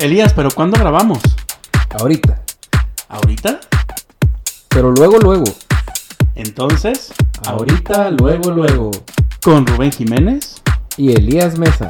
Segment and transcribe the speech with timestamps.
[0.00, 1.20] Elías, ¿pero cuándo grabamos?
[1.90, 2.40] Ahorita.
[3.10, 3.60] ¿Ahorita?
[4.70, 5.44] Pero luego, luego.
[6.34, 7.12] Entonces,
[7.46, 8.90] Ahorita, luego, luego.
[9.42, 10.62] con Rubén Jiménez.
[10.96, 11.88] Y Elías Mesa.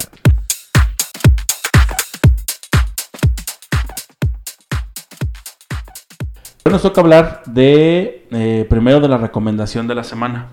[6.64, 10.48] Hoy nos toca hablar de eh, primero de la recomendación de la semana.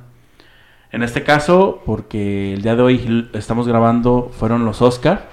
[0.92, 5.28] En este caso, porque el día de hoy estamos grabando, fueron los Oscar.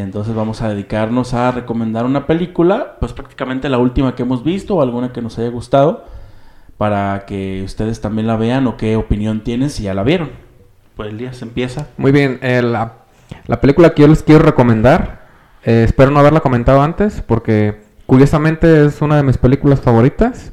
[0.00, 4.76] Entonces vamos a dedicarnos a recomendar una película, pues prácticamente la última que hemos visto
[4.76, 6.04] o alguna que nos haya gustado,
[6.76, 10.32] para que ustedes también la vean o qué opinión tienen si ya la vieron.
[10.96, 11.86] Pues Elías empieza.
[11.96, 12.92] Muy bien, eh, la,
[13.46, 15.22] la película que yo les quiero recomendar,
[15.64, 20.52] eh, espero no haberla comentado antes, porque curiosamente es una de mis películas favoritas.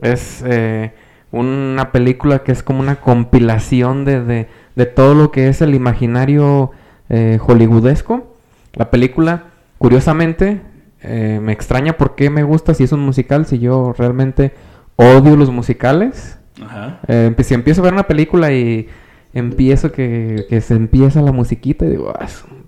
[0.00, 0.94] Es eh,
[1.32, 6.70] una película que es como una compilación de, de, todo lo que es el imaginario
[7.10, 8.30] hollywoodesco.
[8.72, 9.44] La película,
[9.78, 10.62] curiosamente,
[11.02, 14.52] eh, me extraña por qué me gusta si es un musical, si yo realmente
[14.96, 16.38] odio los musicales.
[16.62, 17.00] Ajá.
[17.08, 18.88] Eh, si empiezo a ver una película y
[19.32, 22.66] empiezo que, que se empieza la musiquita y digo, ah, es un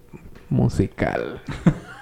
[0.48, 1.40] musical.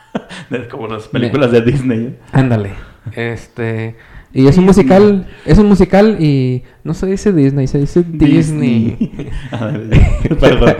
[0.70, 1.98] Como las películas de Disney.
[2.06, 2.18] ¿eh?
[2.32, 2.72] Ándale.
[3.12, 3.96] Este.
[4.32, 9.30] Y es un musical, es un musical y no se dice Disney, se dice Disney.
[10.40, 10.76] Perdón.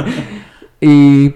[0.80, 1.34] y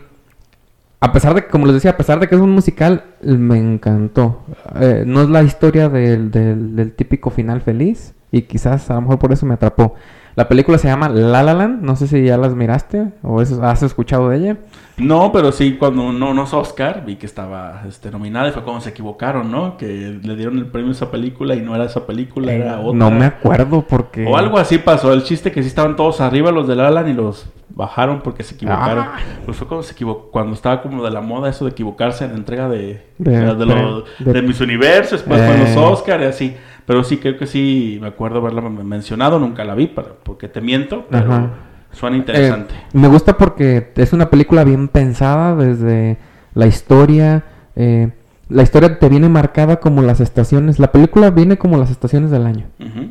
[1.01, 4.43] a pesar de, como les decía, a pesar de que es un musical, me encantó.
[4.81, 9.03] Eh, no es la historia del, del- del típico final feliz y quizás a lo
[9.03, 9.95] mejor por eso me atrapó.
[10.35, 13.63] La película se llama La La Land, no sé si ya las miraste o eso-
[13.65, 14.57] has escuchado de ella.
[14.97, 18.81] No, pero sí, cuando no nos Oscar, vi que estaba este, nominada y fue cuando
[18.81, 19.77] se equivocaron, ¿no?
[19.77, 19.87] Que
[20.23, 22.91] le dieron el premio a esa película y no era esa película, era otra.
[22.91, 24.27] Eh, No me acuerdo porque...
[24.27, 25.13] O algo así pasó.
[25.13, 28.55] El chiste que sí estaban todos arriba los del Alan y los bajaron porque se
[28.55, 29.05] equivocaron.
[29.09, 29.19] Ah.
[29.45, 32.33] Pues fue cuando se equivocó, cuando estaba como de la moda eso de equivocarse en
[32.33, 35.75] la entrega de, De- de, de lo- de- de Miss Universo, después los Eh.
[35.79, 36.57] Oscar y así.
[36.87, 40.61] Pero sí, creo que sí, me acuerdo haberla mencionado, nunca la vi, pero- porque te
[40.63, 41.51] miento, pero Ajá.
[41.93, 42.75] suena interesante.
[42.75, 46.17] Eh, me gusta porque es una película bien pensada desde
[46.55, 47.45] la historia.
[47.77, 48.11] eh,
[48.49, 50.79] la historia te viene marcada como las estaciones.
[50.79, 52.65] La película viene como las estaciones del año.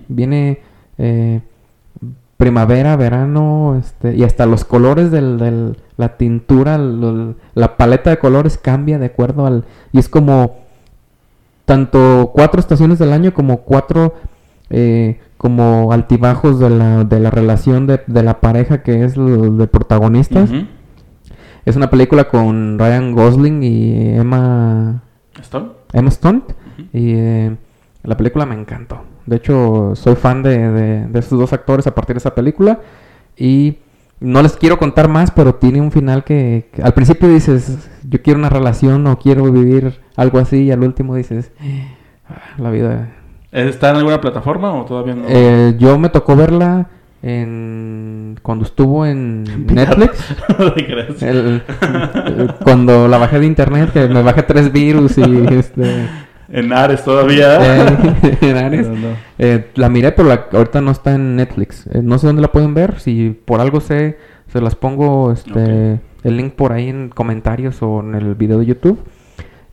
[0.08, 0.60] Viene
[0.98, 1.42] eh,
[2.38, 8.58] primavera, verano, este, y hasta los colores del, del- la tintura, la paleta de colores
[8.60, 9.64] cambia de acuerdo al...
[9.92, 10.58] Y es como
[11.66, 14.14] tanto cuatro estaciones del año como cuatro
[14.70, 19.68] eh, como altibajos de la, de la relación de, de la pareja que es de
[19.68, 20.50] protagonistas.
[21.66, 25.02] Es una película con Ryan Gosling y Emma,
[25.42, 25.70] ¿Stone?
[25.94, 26.42] Emma Stone.
[26.94, 27.56] Y eh,
[28.04, 29.00] la película me encantó.
[29.28, 32.80] De hecho, soy fan de, de, de esos dos actores a partir de esa película.
[33.38, 33.78] Y
[34.20, 38.22] no les quiero contar más, pero tiene un final que, que al principio dices, yo
[38.24, 40.64] quiero una relación o quiero vivir algo así.
[40.64, 41.52] Y al último dices,
[42.28, 43.10] "Ah, la vida.
[43.52, 45.24] ¿Está en alguna plataforma o todavía no?
[45.28, 46.88] Eh, yo me tocó verla
[47.22, 50.36] en cuando estuvo en Netflix.
[51.22, 51.62] El-
[52.26, 56.08] el- cuando la bajé de internet, que me bajé tres virus y este.
[56.50, 57.58] En Ares todavía.
[58.42, 58.88] en Ares.
[58.88, 59.16] No, no.
[59.38, 61.88] Eh, la miré, pero la- ahorita no está en Netflix.
[61.88, 63.00] Eh, no sé dónde la pueden ver.
[63.00, 64.18] Si por algo sé,
[64.48, 68.66] se las pongo este, el link por ahí en comentarios o en el video de
[68.66, 69.04] YouTube.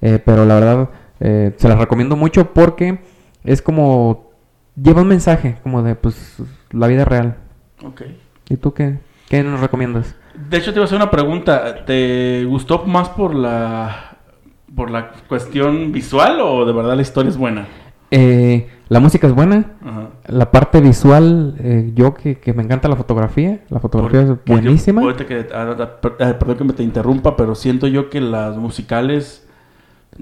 [0.00, 0.88] Eh, pero la verdad,
[1.20, 2.98] eh, se las recomiendo mucho porque
[3.44, 4.32] es como.
[4.76, 6.38] Lleva un mensaje, como de pues
[6.72, 7.36] la vida real.
[7.84, 8.02] Ok.
[8.48, 8.98] ¿Y tú qué,
[9.28, 10.16] qué nos recomiendas?
[10.50, 11.84] De hecho, te iba a hacer una pregunta.
[11.84, 14.13] ¿Te gustó más por la
[14.74, 17.66] por la cuestión visual o de verdad la historia es buena?
[18.10, 19.72] Eh, La música es buena.
[19.84, 20.08] Ajá.
[20.28, 23.60] La parte visual, eh, yo que, que me encanta la fotografía.
[23.70, 25.00] La fotografía es Porque yo- buenísima.
[25.02, 25.88] ahorita que- ah, ah,
[26.20, 29.46] ah, perdón que me te interrumpa, pero siento yo que las musicales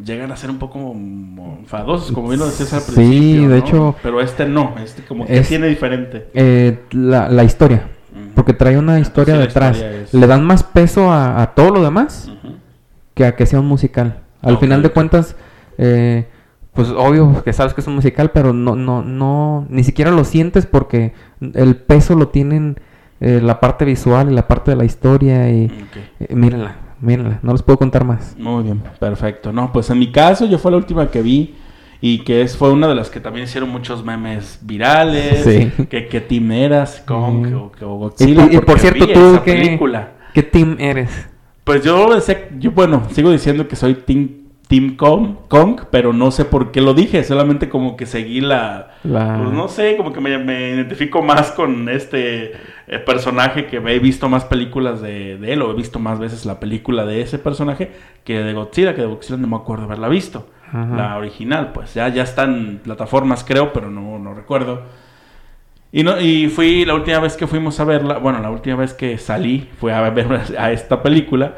[0.02, 3.42] llegan a ser un poco enfadosos, como bien lo decías al Sí, principio.
[3.42, 3.54] de ¿no?
[3.56, 6.28] hecho- Pero este no, este como que Es- tiene diferente.
[6.32, 7.88] Eh, la, la historia.
[8.34, 9.76] Porque trae una historia sí, detrás.
[9.76, 12.54] historia es- Le dan más peso a, a todo lo demás Ujú.
[13.14, 14.20] que a que sea un musical.
[14.42, 15.36] Al final de cuentas,
[15.78, 16.26] eh,
[16.74, 20.24] pues obvio que sabes que es un musical, pero no, no, no, ni siquiera lo
[20.24, 21.12] sientes porque
[21.54, 22.78] el peso lo tienen
[23.20, 25.70] eh, la parte visual y la parte de la historia y
[26.20, 28.34] eh, mírenla, mírenla, no les puedo contar más.
[28.38, 29.52] Muy bien, perfecto.
[29.52, 31.54] No, pues en mi caso yo fue la última que vi
[32.00, 35.44] y que es, fue una de las que también hicieron muchos memes virales.
[35.44, 35.84] Sí.
[35.86, 37.56] Que, que Team eras, Ujú.
[37.56, 38.48] o, que- o Godzilla.
[38.50, 40.12] y, y por cierto, tú qué, película.
[40.34, 41.10] qué team eres?
[41.64, 44.30] Pues yo sé, yo bueno, sigo diciendo que soy Team,
[44.66, 48.90] team Kong, Kong, pero no sé por qué lo dije, solamente como que seguí la...
[49.04, 52.52] La- Pues no sé, como que me, me identifico más con este
[52.88, 56.44] eh, personaje que he visto más películas de, de él, o he visto más veces
[56.46, 57.92] la película de ese personaje
[58.24, 60.48] que de Godzilla, que de Godzilla no me acuerdo haberla visto.
[60.72, 60.96] Ajá.
[60.96, 64.82] La original, pues ya, ya está en plataformas creo, pero no, no recuerdo.
[65.92, 68.94] Y, no, y fui la última vez que fuimos a verla, bueno, la última vez
[68.94, 71.56] que salí fue a ver a esta película.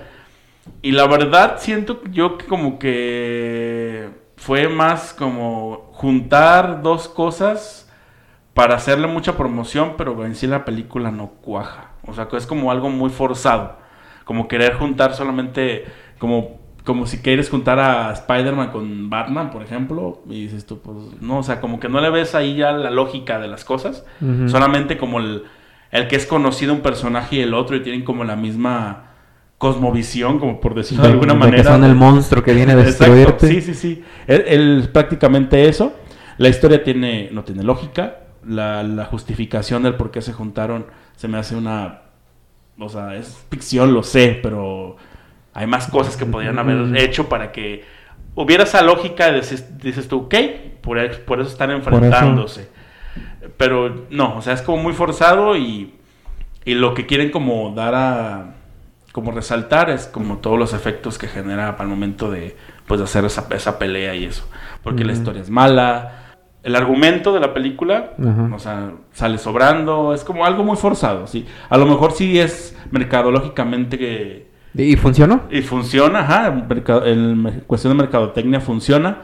[0.83, 7.89] Y la verdad siento yo que como que fue más como juntar dos cosas
[8.55, 11.93] para hacerle mucha promoción, pero en sí la película no cuaja.
[12.07, 13.79] O sea, es como algo muy forzado.
[14.25, 15.85] Como querer juntar solamente
[16.19, 20.97] como como si quieres juntar a Spider-Man con Batman, por ejemplo, y dices tú, pues
[21.21, 24.05] no, o sea, como que no le ves ahí ya la lógica de las cosas,
[24.47, 25.45] solamente como el,
[25.91, 29.15] el que es conocido un personaje y el otro y tienen como la misma
[29.57, 31.63] cosmovisión, como por decirlo de alguna De manera.
[31.63, 33.49] Que son el monstruo que viene a Exacto, destruirte.
[33.49, 34.05] Sí, sí, sí.
[34.27, 35.95] Él, él prácticamente eso.
[36.37, 38.19] La historia tiene, no tiene lógica.
[38.47, 40.85] La, la justificación del por qué se juntaron
[41.17, 42.03] se me hace una...
[42.79, 44.97] O sea, es ficción, lo sé, pero
[45.55, 47.85] hay más cosas que podrían haber hecho para que
[48.35, 49.41] hubiera esa lógica de
[49.83, 50.35] dices, tú, ok,
[50.83, 52.69] por, e- por eso están enfrentándose.
[53.57, 55.95] Pero no, o sea, es como muy forzado y,
[56.65, 58.55] y lo que quieren como dar a
[59.13, 62.57] como resaltar es como todos los efectos que genera al momento de
[62.87, 64.49] pues de hacer esa, esa pelea y eso.
[64.83, 66.21] Porque la historia es mala.
[66.65, 68.13] El argumento de la película,
[68.53, 71.47] o sea, sale sobrando, es como algo muy forzado, sí.
[71.69, 74.44] A lo mejor sí es mercadológicamente que,
[74.77, 75.43] ¿Y funcionó?
[75.51, 79.19] y funciona, ajá, me- cuestión de mercadotecnia funciona,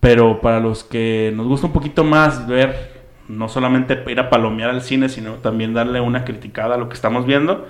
[0.00, 4.70] pero para los que nos gusta un poquito más ver, no solamente ir a palomear
[4.70, 7.66] al cine, sino también darle una criticada a lo que estamos viendo,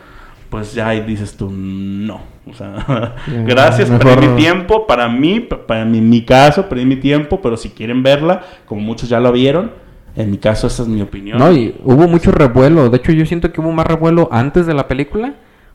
[0.50, 2.20] pues ya ahí dices tú, no.
[2.46, 3.14] O sea,
[3.46, 7.40] gracias, mejor- perdí mi tiempo, para mí, pa- para mi, mi caso, perdí mi tiempo,
[7.40, 9.70] pero si quieren verla, como muchos ya lo vieron,
[10.16, 11.38] en mi caso esa es mi opinión.
[11.38, 12.90] No, y hubo mucho revuelo.
[12.90, 15.34] De hecho, yo siento que hubo más revuelo antes de la película.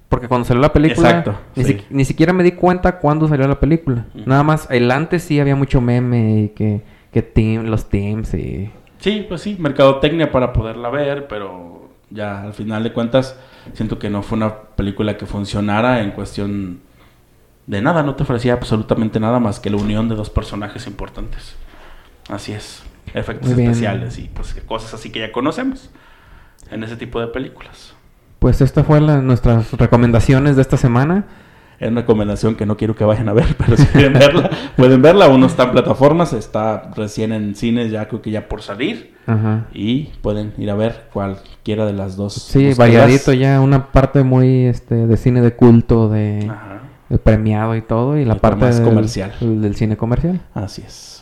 [0.10, 1.74] Porque cuando salió la película, Exacto, ni, sí.
[1.74, 4.06] si- ni siquiera me di cuenta cuándo salió la película.
[4.14, 6.82] Nada más, el antes sí había mucho meme y que,
[7.12, 8.72] que team, los teams y...
[9.00, 13.38] Sí, pues sí, mercadotecnia para poderla ver, pero ya al final de cuentas
[13.74, 16.80] siento que no fue una película que funcionara en cuestión
[17.68, 21.58] de nada, no te ofrecía absolutamente nada más que la unión de dos personajes importantes.
[22.30, 22.82] Así es,
[23.14, 25.90] efectos especiales y pues cosas así que ya conocemos
[26.72, 27.94] en ese tipo de películas.
[28.40, 31.26] Pues esta fue la- nuestras recomendaciones de esta semana.
[31.80, 35.02] Es una recomendación que no quiero que vayan a ver, pero si quieren verla, pueden
[35.02, 35.26] verla.
[35.26, 39.14] Aún no está en plataformas, está recién en cines, ya creo que ya por salir.
[39.28, 39.66] Ajá.
[39.74, 42.34] Y pueden ir a ver cualquiera de las dos.
[42.34, 46.52] Sí, variadito ya, una parte muy este de cine de culto, de,
[47.24, 49.34] premiado y todo, y la Y parte más del, comercial.
[49.40, 50.40] del cine comercial.
[50.56, 51.17] así es.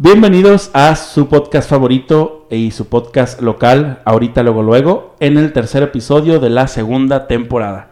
[0.00, 5.82] Bienvenidos a su podcast favorito y su podcast local, ahorita luego luego, en el tercer
[5.82, 7.88] episodio de la segunda temporada.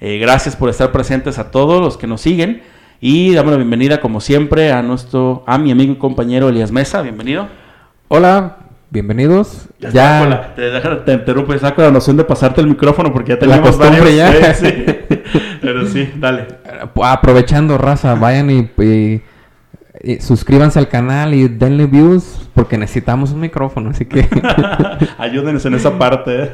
[0.00, 2.62] Eh, gracias por estar presentes a todos los que nos siguen
[3.00, 7.00] y damos la bienvenida como siempre a nuestro, a mi amigo y compañero Elías Mesa,
[7.00, 7.48] bienvenido.
[8.08, 8.58] Hola,
[8.90, 9.68] bienvenidos.
[9.80, 10.70] Ya, Ya, la- te,
[11.06, 14.00] te interrumpo, está con la noción de pasarte el micrófono porque ya La tenemos costumbre
[14.00, 14.54] varios, ya.
[14.54, 14.84] sí, sí.
[15.62, 16.42] Pero sí, dale.
[16.42, 19.22] eh, aprovechando raza, vayan y, y-
[20.20, 24.26] suscríbanse al canal y denle views porque necesitamos un micrófono, así que
[25.18, 26.50] Ayúdenos en esa parte, eh,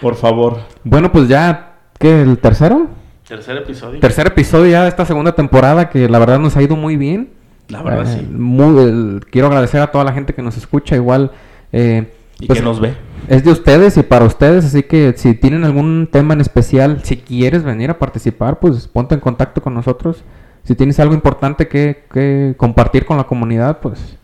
[0.00, 0.58] por favor.
[0.84, 2.88] bueno, pues ya ¿qué el tercero?
[3.26, 4.00] Tercer episodio.
[4.00, 7.30] Tercer episodio ya de esta segunda temporada que la verdad nos ha ido muy bien.
[7.68, 8.28] La verdad, Eh, sí.
[8.30, 10.94] muy- el- quiero agradecer a toda la gente que nos escucha.
[10.96, 11.30] Igual,
[11.72, 12.94] eh, Y pues, que nos ve.
[13.28, 14.66] es de ustedes y para ustedes.
[14.66, 19.14] Así que si tienen algún tema en especial, si quieres venir a participar, pues ponte
[19.14, 20.22] en contacto con nosotros.
[20.64, 24.18] Si tienes algo importante que, que compartir con la comunidad, pues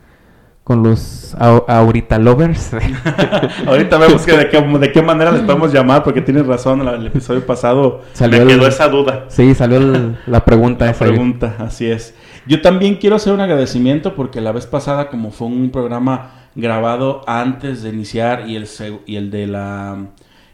[0.64, 2.72] con los ahorita lovers.
[3.66, 6.94] Ahorita vemos que de, qué, de qué manera les podemos llamar, porque tienes razón, la-
[6.94, 9.24] el episodio pasado Salió me quedó el- esa duda.
[9.28, 11.04] sí, salió el- la pregunta La esa.
[11.06, 12.14] pregunta, así es.
[12.46, 17.22] Yo también quiero hacer un agradecimiento porque la vez pasada, como fue un programa grabado
[17.26, 18.68] antes de iniciar y el,
[19.06, 19.96] y el de la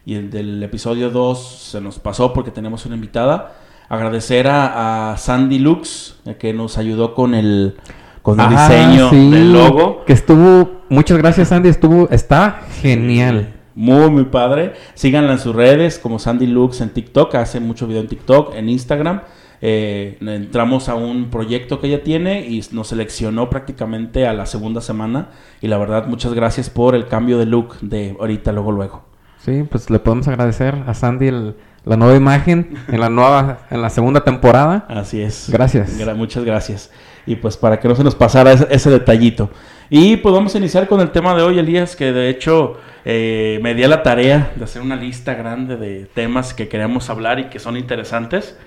[0.04, 3.52] y el del episodio 2 se nos pasó porque tenemos una invitada.
[3.88, 7.76] Agradecer a, a Sandy Lux que nos ayudó con el
[8.22, 10.04] con el diseño sí, del logo.
[10.04, 13.54] Que estuvo, muchas gracias Andy, estuvo, está genial.
[13.76, 14.72] Muy, muy padre.
[14.94, 17.34] Síganla en sus redes como Sandy Lux en TikTok.
[17.36, 19.20] Hace mucho video en TikTok, en Instagram.
[19.60, 24.80] Eh, entramos a un proyecto que ella tiene y nos seleccionó prácticamente a la segunda
[24.80, 25.28] semana.
[25.60, 29.04] Y la verdad, muchas gracias por el cambio de look de ahorita, luego, luego.
[29.38, 31.54] Sí, pues le podemos agradecer a Sandy el-
[31.86, 34.84] la nueva imagen en la nueva, en la segunda temporada.
[34.88, 35.48] Así es.
[35.50, 35.98] Gracias.
[35.98, 36.90] Gra- muchas gracias.
[37.24, 39.50] Y pues para que no se nos pasara ese, ese detallito.
[39.88, 43.58] Y pues vamos a iniciar con el tema de hoy, Elías, que de hecho eh,
[43.62, 47.38] me di a la tarea de hacer una lista grande de temas que queremos hablar
[47.38, 48.58] y que son interesantes.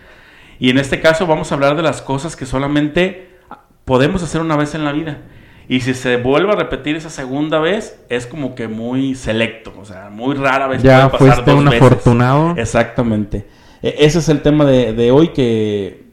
[0.60, 3.38] Y en este caso vamos a hablar de las cosas que solamente
[3.86, 5.18] podemos hacer una vez en la vida.
[5.70, 9.86] Y si se vuelve a repetir esa segunda vez, es como que muy selecto, o
[9.86, 11.82] sea, muy rara vez Ya puede pasar fuiste dos un veces.
[11.82, 12.54] afortunado.
[12.58, 13.46] Exactamente.
[13.84, 16.06] E- ese es el tema de, de hoy que,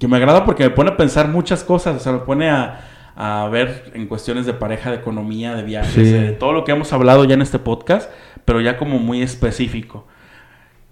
[0.00, 2.80] que me agrada porque me pone a pensar muchas cosas, o sea, me pone a,
[3.14, 6.02] a ver en cuestiones de pareja, de economía, de viajes, Sí.
[6.12, 8.10] de todo lo que hemos hablado ya en este podcast,
[8.44, 10.06] pero ya como muy específico.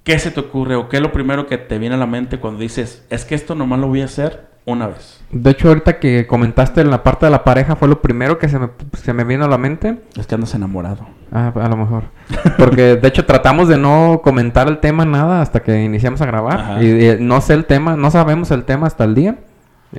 [0.04, 2.38] ¿Qué se te ocurre o qué es lo primero que te viene a la mente
[2.38, 5.22] cuando dices, es que esto nomás lo voy a hacer una vez?
[5.30, 8.48] De hecho, ahorita que comentaste en la parte de la pareja fue lo primero que
[8.50, 9.96] se me, se me vino a la mente.
[10.18, 11.06] Es que andas enamorado.
[11.32, 12.04] Ah, a lo mejor.
[12.58, 16.82] Porque de hecho tratamos de no comentar el tema nada hasta que iniciamos a grabar.
[16.84, 19.38] Y, eh, no sé el tema, no sabemos el tema hasta el día.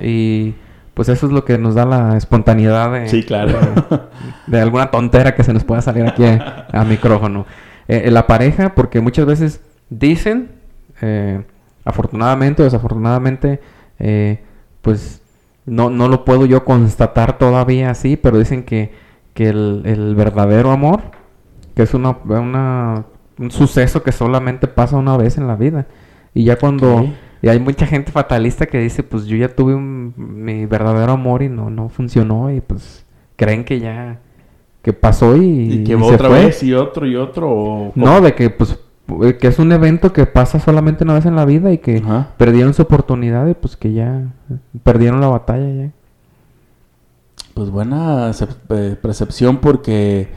[0.00, 0.54] Y
[0.94, 3.58] pues eso es lo que nos da la espontaneidad de, Sí, claro.
[3.58, 3.98] de,
[4.46, 7.44] de alguna tontera que se nos pueda salir aquí a, a micrófono.
[7.88, 10.50] Eh, la pareja, porque muchas veces dicen,
[11.02, 11.42] eh,
[11.84, 13.60] afortunadamente o desafortunadamente,
[13.98, 14.40] eh,
[14.82, 15.22] pues
[15.66, 18.92] no, no lo puedo yo constatar todavía así, pero dicen que,
[19.34, 21.00] que el, el verdadero amor,
[21.74, 23.04] que es una, una-
[23.38, 25.86] un suceso que solamente pasa una vez en la vida.
[26.34, 27.06] Y ya cuando...
[27.42, 31.42] Y hay mucha gente fatalista que dice, pues yo ya tuve un- mi verdadero amor
[31.42, 33.04] y no, no funcionó y pues
[33.36, 34.20] creen que ya,
[34.82, 36.46] que pasó y, Y que y va se otra fue.
[36.46, 37.50] vez y otro y otro.
[37.50, 38.78] O No, de que pues
[39.38, 42.30] que es un evento que pasa solamente una vez en la vida y que Ajá.
[42.36, 45.90] perdieron su oportunidad y pues que ya eh, perdieron la batalla ya.
[47.54, 48.30] Pues buena
[48.70, 50.28] eh, percepción porque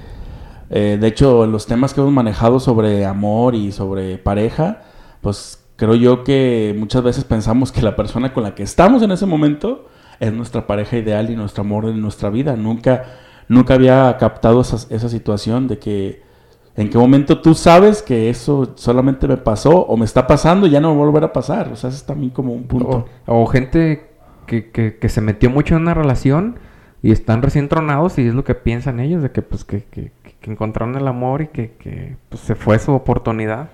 [0.70, 4.84] eh, de hecho los temas que hemos manejado sobre amor y sobre pareja,
[5.22, 9.12] pues creo yo que muchas veces pensamos que la persona con la que estamos en
[9.12, 9.88] ese momento
[10.20, 12.56] es nuestra pareja ideal y nuestro amor en nuestra vida.
[12.56, 13.04] Nunca,
[13.48, 16.29] nunca había captado esa, esa situación de que
[16.76, 20.70] en qué momento tú sabes que eso solamente me pasó o me está pasando y
[20.70, 21.70] ya no va a volver a pasar.
[21.72, 23.06] O sea, es también como un punto.
[23.26, 24.10] O, o gente
[24.46, 26.60] que, que, que se metió mucho en una relación
[27.02, 30.12] y están recién tronados y es lo que piensan ellos, de que pues que, que,
[30.40, 33.70] que encontraron el amor y que, que pues, se fue su oportunidad.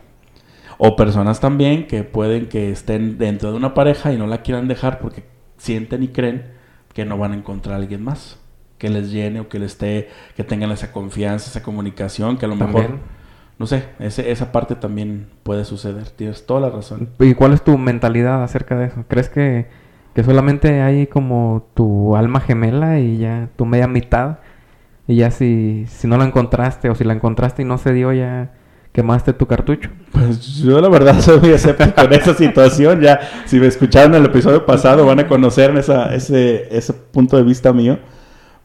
[0.78, 4.68] O personas también que pueden que estén dentro de una pareja y no la quieran
[4.68, 5.24] dejar porque
[5.58, 6.46] sienten y creen
[6.94, 8.40] que no van a encontrar a alguien más
[8.77, 12.50] que les llene o que les esté, que tengan esa confianza, esa comunicación, que a
[12.50, 13.01] lo mejor, También.
[13.58, 16.10] no sé, ese, esa parte también puede suceder.
[16.10, 17.10] Tienes toda la razón.
[17.20, 19.03] ¿Y cuál es tu mentalidad acerca de eso?
[19.08, 19.67] ¿Crees que,
[20.13, 24.39] que solamente hay como tu alma gemela y ya tu media mitad?
[25.08, 28.12] Y ya si, si no la encontraste o si la encontraste y no se dio,
[28.12, 28.51] ya
[28.91, 29.89] quemaste tu cartucho.
[30.12, 33.01] Pues yo la verdad soy muy escéptico en esa situación.
[33.01, 37.44] Ya, si me escucharon el episodio pasado, van a conocer esa, ese, ese punto de
[37.44, 38.00] vista mío.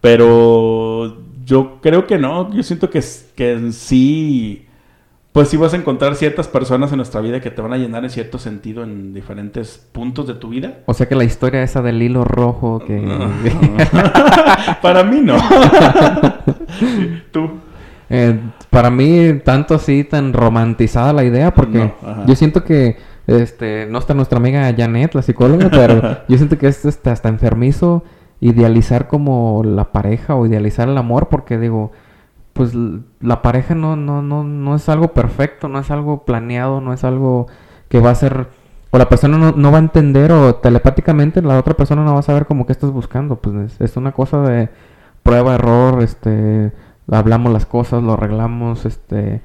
[0.00, 2.52] Pero yo creo que no.
[2.52, 3.02] Yo siento que,
[3.35, 4.66] que en sí,
[5.33, 8.04] pues sí vas a encontrar ciertas personas en nuestra vida que te van a llenar
[8.04, 10.78] en cierto sentido en diferentes puntos de tu vida.
[10.87, 13.00] O sea que la historia esa del hilo rojo que...
[14.83, 15.37] Para mí no.
[17.33, 17.50] Tú.
[18.09, 18.40] Eh,
[18.71, 23.99] para mí, tanto así, tan romantizada la idea, porque No, yo siento que, este, no
[23.99, 28.04] está nuestra amiga Janet, la psicóloga, pero yo siento que es este, hasta enfermizo
[28.40, 31.92] idealizar como la pareja o idealizar el amor, porque digo,
[32.52, 32.73] pues
[33.20, 37.04] la pareja no, no, no, no es algo perfecto, no es algo planeado, no es
[37.04, 37.47] algo
[37.88, 38.49] que va a ser,
[38.90, 42.20] o la persona no, no va a entender, o telepáticamente la otra persona no va
[42.20, 44.68] a saber como que estás buscando, pues es, es una cosa de
[45.23, 46.73] prueba, error, este,
[47.11, 49.42] hablamos las cosas, lo arreglamos, este,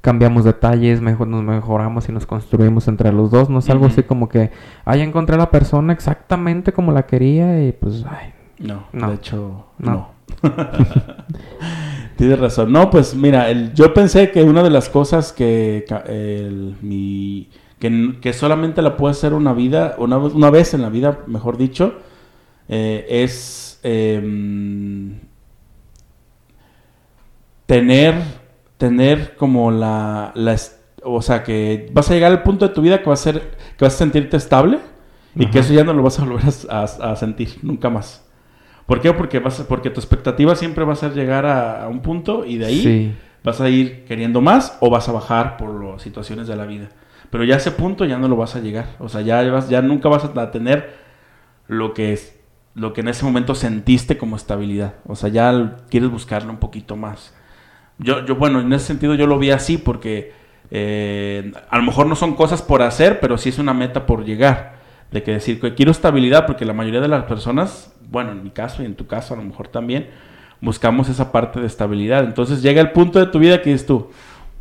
[0.00, 3.50] cambiamos detalles, mejor nos mejoramos y nos construimos entre los dos.
[3.50, 4.50] No es algo así como que,
[4.84, 9.08] ay, encontré a la persona exactamente como la quería y pues, ay, No, No.
[9.08, 9.90] de hecho, No.
[9.90, 10.10] no.
[12.16, 12.70] Tienes razón.
[12.72, 17.48] No, pues mira, el- yo pensé que una de las cosas que, ca- el- mi,
[17.78, 21.56] que, solamente la puedo hacer una vida, una, vez- una vez en la vida, mejor
[21.56, 21.94] dicho,
[22.68, 25.18] eh, es em,
[27.66, 28.14] tener,
[28.80, 30.56] tener como la, la
[31.04, 33.40] o sea, que vas a llegar al punto de tu vida que va a ser,
[33.76, 34.78] que vas a sentirte estable
[35.36, 38.26] y que eso ya no lo vas a volver a, a- a sentir nunca más.
[38.86, 39.12] ¿Por qué?
[39.12, 42.44] Porque, vas a- porque tu expectativa siempre va a ser llegar a, a un punto
[42.44, 43.14] y de ahí sí.
[43.44, 46.88] vas a ir queriendo más o vas a bajar por las situaciones de la vida.
[47.30, 48.86] Pero ya a ese punto ya no lo vas a llegar.
[48.98, 50.96] O sea, ya, vas, ya nunca vas a tener
[51.68, 52.36] lo que, es,
[52.74, 54.94] lo que en ese momento sentiste como estabilidad.
[55.06, 57.32] O sea, ya quieres buscarlo un poquito más.
[58.02, 60.32] Yo, yo, bueno, en ese sentido yo lo vi así porque
[60.70, 64.24] eh, a lo mejor no son cosas por hacer, pero sí es una meta por
[64.24, 64.80] llegar.
[65.10, 68.50] De que decir que quiero estabilidad porque la mayoría de las personas, bueno, en mi
[68.50, 70.08] caso y en tu caso a lo mejor también,
[70.60, 72.24] buscamos esa parte de estabilidad.
[72.24, 74.10] Entonces llega el punto de tu vida que dices tú,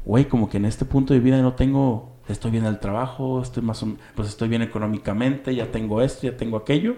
[0.05, 3.63] güey, como que en este punto de vida no tengo, estoy bien al trabajo, estoy
[3.63, 6.96] más, pues estoy bien económicamente, ya tengo esto, ya tengo aquello,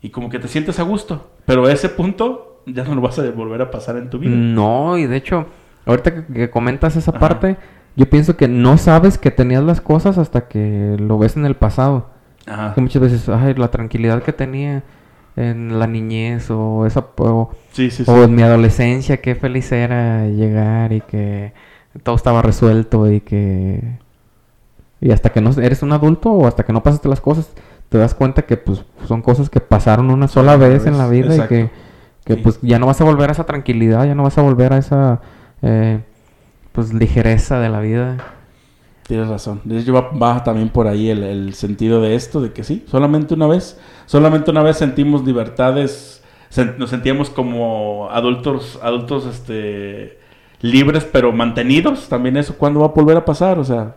[0.00, 1.32] y como que te sientes a gusto.
[1.46, 4.34] Pero ese punto ya no lo vas a volver a pasar en tu vida.
[4.34, 5.46] No, y de hecho,
[5.86, 7.20] ahorita que, que comentas esa Ajá.
[7.20, 7.56] parte,
[7.96, 11.54] yo pienso que no sabes que tenías las cosas hasta que lo ves en el
[11.56, 12.10] pasado.
[12.46, 12.74] Ajá.
[12.74, 14.82] Que muchas veces, ay, la tranquilidad que tenía
[15.36, 18.10] en la niñez o esa o, Sí, sí, sí.
[18.10, 21.52] o en mi adolescencia, qué feliz era llegar y que
[22.02, 23.98] todo estaba resuelto y que
[25.00, 27.50] y hasta que no eres un adulto o hasta que no pasaste las cosas,
[27.88, 31.34] te das cuenta que pues son cosas que pasaron una sola vez en la vida
[31.34, 31.54] exacto.
[31.54, 31.70] y que,
[32.24, 32.40] que Sí.
[32.42, 34.78] pues ya no vas a volver a esa tranquilidad, ya no vas a volver a
[34.78, 35.20] esa
[35.62, 36.00] eh,
[36.72, 38.16] pues ligereza de la vida.
[39.06, 39.60] Tienes razón.
[39.64, 42.84] De hecho, va, va también por ahí el, el sentido de esto, de que sí,
[42.90, 50.18] solamente una vez, solamente una vez sentimos libertades, sen- nos sentíamos como adultos, adultos, este,
[50.62, 52.08] libres pero mantenidos.
[52.08, 53.58] También eso, ¿cuándo va a volver a pasar?
[53.58, 53.94] O sea,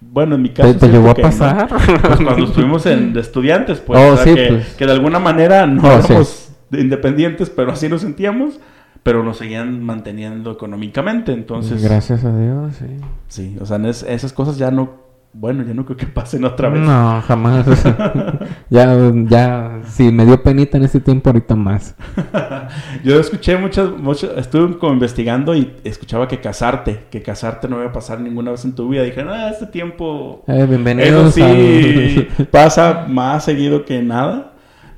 [0.00, 0.72] bueno, en mi caso...
[0.72, 1.28] ¿Te, te llegó a que no.
[1.28, 1.68] pasar?
[1.68, 4.74] Pues cuando estuvimos en, de estudiantes, pues, Oh, o sea, sí, que, pues.
[4.74, 6.14] que de alguna manera no Oh, sí.
[6.72, 8.60] Independientes, pero así nos sentíamos,
[9.02, 11.82] pero nos seguían manteniendo económicamente, entonces...
[11.82, 12.86] Gracias a Dios, sí.
[13.28, 15.02] Sí, o sea, es- esas cosas ya no,
[15.34, 16.82] bueno, ya no creo que pasen otra vez.
[16.82, 17.66] No, jamás.
[18.70, 18.96] ya,
[19.28, 21.96] ya, sí, me dio penita en ese tiempo, ahorita más.
[23.04, 27.86] Yo escuché muchas, muchas, estuve como investigando y escuchaba que casarte, que casarte no iba
[27.90, 29.02] a pasar ninguna vez en tu vida.
[29.02, 34.51] Dije, ah, este tiempo, Eh, eso bienvenidos sí, al- pasa más seguido que nada.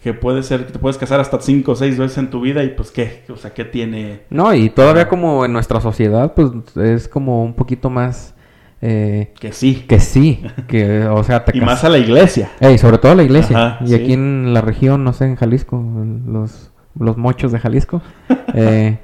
[0.05, 2.63] Que puede ser que te puedes casar hasta cinco o seis veces en tu vida
[2.63, 4.21] y pues qué, o sea, ¿qué tiene?
[4.29, 8.35] No, y todavía como en nuestra sociedad, pues es como un poquito más
[8.83, 9.87] eh, Que sí.
[9.89, 12.51] que sí, que, o sea, te Y más a la iglesia.
[12.61, 13.57] Ey, sobre todo la iglesia.
[13.57, 13.95] Ajá, y sí.
[13.95, 15.83] aquí en la región, no sé, en Jalisco,
[16.27, 18.03] los, los mochos de Jalisco,
[18.55, 18.99] eh,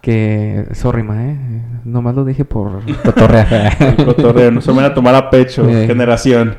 [0.00, 3.76] que, sorry, ma, eh, nomás lo dije por cotorrear.
[3.96, 5.86] El cotorreo, no se van a tomar a pecho, Eh.
[5.86, 6.56] generación.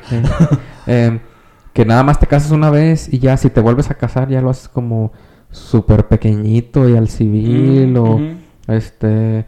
[1.74, 4.40] Que nada más te casas una vez y ya si te vuelves a casar ya
[4.40, 5.12] lo haces como
[5.50, 8.20] súper pequeñito y al civil Mm, o
[8.72, 9.44] este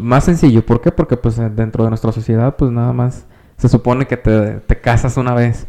[0.00, 0.66] más sencillo.
[0.66, 0.90] ¿Por qué?
[0.90, 3.26] Porque pues dentro de nuestra sociedad pues nada más
[3.56, 5.66] se supone que te, te casas una vez.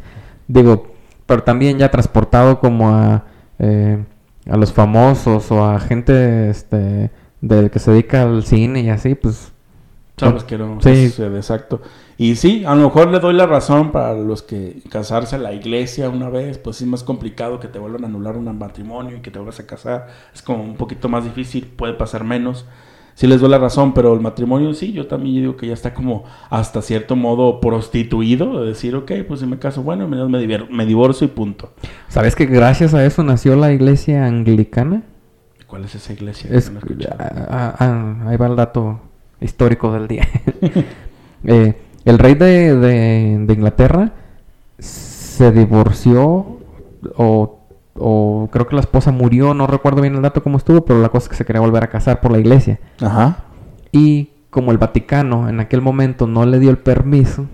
[0.47, 0.87] Digo,
[1.25, 3.25] pero también ya transportado como a,
[3.59, 4.03] eh,
[4.49, 9.15] a los famosos o a gente este de que se dedica al cine y así,
[9.15, 9.51] pues
[10.17, 11.13] Sabes que no Sí.
[11.17, 11.81] exacto.
[12.19, 15.53] Y sí, a lo mejor le doy la razón para los que casarse a la
[15.53, 19.15] iglesia una vez, pues sí es más complicado que te vuelvan a anular un matrimonio
[19.15, 20.07] y que te vuelvas a casar.
[20.33, 22.65] Es como un poquito más difícil, puede pasar menos.
[23.15, 25.93] Sí les doy la razón, pero el matrimonio sí, yo también digo que ya está
[25.93, 30.85] como hasta cierto modo prostituido, de decir, ok, pues si me caso, bueno, me, me,
[30.85, 31.71] divorcio y punto.
[32.09, 35.03] ¿Sabes que gracias a eso nació la iglesia anglicana?
[35.67, 36.49] ¿Cuál es esa iglesia?
[36.53, 36.81] Es, No
[37.17, 38.99] ah, ah, ahí va el dato
[39.39, 40.27] histórico del día.
[41.45, 41.73] Eh,
[42.09, 44.11] el rey de, de- de Inglaterra
[44.77, 46.59] se divorció
[47.15, 47.59] o,
[47.95, 51.09] o creo que la esposa murió, no recuerdo bien el dato cómo estuvo, pero la
[51.09, 52.79] cosa es que se quería volver a casar por la iglesia.
[53.01, 53.37] Ajá.
[53.91, 57.45] Y como el Vaticano en aquel momento no le dio el permiso,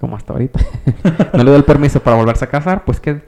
[0.00, 0.60] como hasta ahorita,
[1.32, 3.22] no le dio el permiso para volverse a casar, pues ¿qué,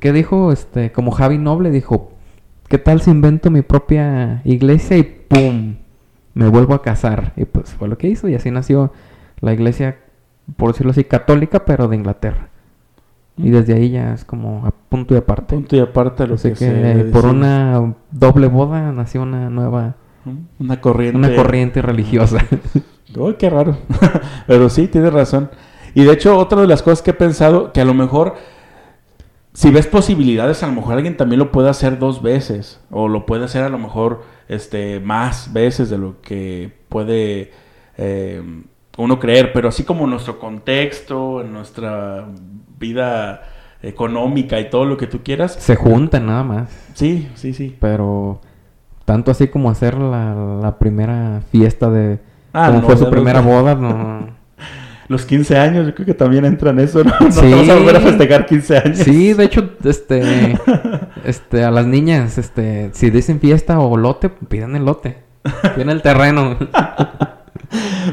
[0.00, 0.52] qué dijo?
[0.52, 2.12] Este, como Javi Noble dijo,
[2.68, 5.76] ¿qué tal si invento mi propia iglesia y ¡pum!
[6.34, 7.32] Me vuelvo a casar.
[7.36, 8.92] Y pues fue lo que hizo y así nació
[9.40, 9.96] la iglesia,
[10.56, 12.48] por decirlo así, católica, pero de Inglaterra.
[13.36, 15.54] Y desde ahí ya es como a punto y aparte.
[15.54, 19.94] Punto y aparte lo Así que, que, por una doble boda nació una nueva,
[20.58, 21.16] Una corriente.
[21.16, 22.44] una corriente religiosa.
[23.16, 23.78] Uy, qué raro.
[24.46, 25.50] Pero sí, tienes razón.
[25.94, 28.34] Y de hecho, otra de las cosas que he pensado, que a lo mejor,
[29.52, 32.80] si ves posibilidades, a lo mejor alguien también lo puede hacer dos veces.
[32.90, 37.52] O lo puede hacer a lo mejor este, más veces de lo que puede
[37.96, 38.42] eh,
[38.98, 39.52] uno creer.
[39.54, 42.26] Pero así como nuestro contexto, nuestra
[42.78, 43.42] vida
[43.82, 45.54] económica y todo lo que tú quieras.
[45.58, 46.70] Se juntan nada más.
[46.94, 47.76] Sí, sí, sí.
[47.80, 48.40] Pero
[49.04, 52.18] tanto así como hacer la, la primera fiesta de...
[52.52, 54.36] Ah, como no, fue su primera boda, no...
[55.08, 57.12] Los 15 años, yo creo que también entra en eso, ¿no?
[57.20, 57.40] No Sí.
[57.40, 58.98] te vas a volver a festejar 15 años.
[58.98, 60.58] Sí, de hecho, este,
[61.24, 65.16] este, a las niñas, este, si dicen fiesta o lote, pidan el lote,
[65.74, 66.58] pidan el terreno.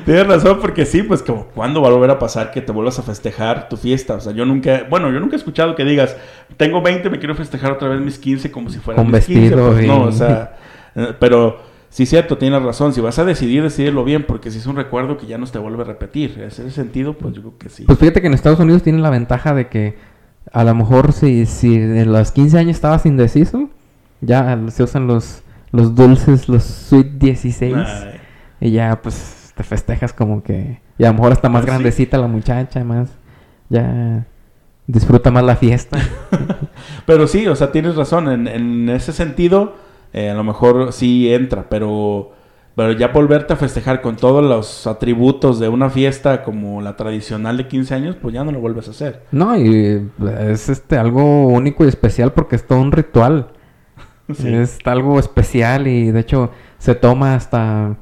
[0.05, 2.99] Tienes razón, porque sí, pues como cuándo va a volver a pasar que te vuelvas
[2.99, 4.15] a festejar tu fiesta.
[4.15, 6.17] O sea, yo nunca, bueno, yo nunca he escuchado que digas,
[6.57, 9.11] tengo 20, me quiero festejar otra vez mis 15 como si mis 15.
[9.11, 10.57] vestido Pues, y- no, o sea,
[10.95, 12.93] eh, pero sí cierto, tienes razón.
[12.93, 15.53] Si vas a decidir, decidirlo bien, porque si es un recuerdo que ya no se
[15.53, 16.33] te vuelve a repetir.
[16.37, 17.83] En ese sentido, pues yo creo que sí.
[17.85, 19.95] Pues fíjate que en Estados Unidos tienen la ventaja de que
[20.51, 23.69] a lo mejor si, si en los 15 años estabas indeciso,
[24.21, 25.41] ya se usan los,
[25.71, 28.19] los dulces, los Sweet 16, Ay,
[28.61, 31.71] y ya pues te festejas como que, y a lo mejor está más Pues sí.
[31.71, 33.09] grandecita la muchacha, más,
[33.69, 34.25] ya
[34.87, 35.97] disfruta más la fiesta.
[37.05, 38.29] Pero sí, o sea, tienes razón.
[38.29, 39.75] En, en ese sentido,
[40.13, 42.31] eh, a lo mejor sí entra, pero,
[42.75, 47.57] pero ya volverte a festejar con todos los atributos de una fiesta como la tradicional
[47.57, 49.23] de 15 años, pues ya no lo vuelves a hacer.
[49.31, 53.47] No, y es este algo único y especial porque es todo un ritual.
[54.33, 54.51] Sí.
[54.51, 57.95] Es algo especial y de hecho se toma hasta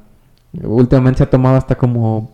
[0.62, 2.32] últimamente se ha tomado hasta como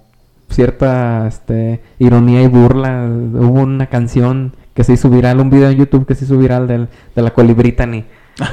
[0.49, 3.05] cierta este ironía y burla.
[3.05, 6.67] Hubo una canción que se hizo viral, un video en YouTube que se hizo viral
[6.67, 8.05] del, de la Coli Brittany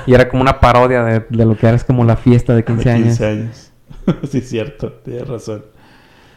[0.07, 2.64] y era como una parodia de, de lo que era es como la fiesta de
[2.64, 3.07] 15 De años.
[3.07, 3.72] 15 años.
[4.31, 5.64] sí, cierto, tienes razón.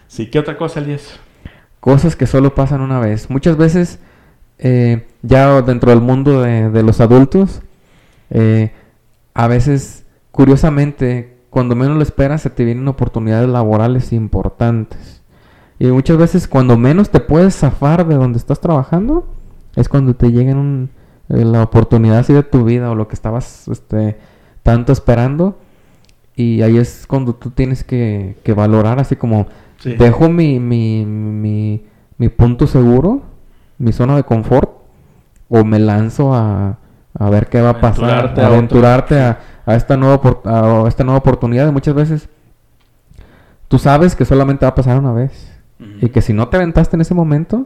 [0.07, 1.19] Sí, ¿qué otra cosa, Elías?
[1.79, 3.29] Cosas que solo pasan una vez.
[3.29, 3.99] Muchas veces,
[4.57, 7.61] eh, ya dentro del mundo de, de los adultos,
[8.29, 8.71] eh,
[9.33, 15.21] a veces, curiosamente, cuando menos lo esperas, se te vienen oportunidades laborales importantes.
[15.79, 19.25] Y muchas veces, cuando menos te puedes zafar de donde estás trabajando,
[19.75, 23.67] es cuando te llega eh, la oportunidad así de tu vida o lo que estabas
[23.67, 24.17] este,
[24.63, 25.57] tanto esperando.
[26.35, 29.47] Y ahí es cuando tú tienes que, que valorar así como
[29.79, 29.95] Sí.
[29.95, 31.85] dejo mi, mi, mi,
[32.17, 33.21] mi punto seguro,
[33.77, 34.69] mi zona de confort,
[35.47, 36.77] o me lanzo a,
[37.17, 41.19] a ver qué va a pasar, a aventurarte a, a esta nueva a esta nueva
[41.19, 41.67] oportunidad.
[41.67, 42.29] Y muchas veces
[43.67, 45.53] tú sabes que solamente va a pasar una vez.
[46.01, 47.65] Y que si no te aventaste en ese momento,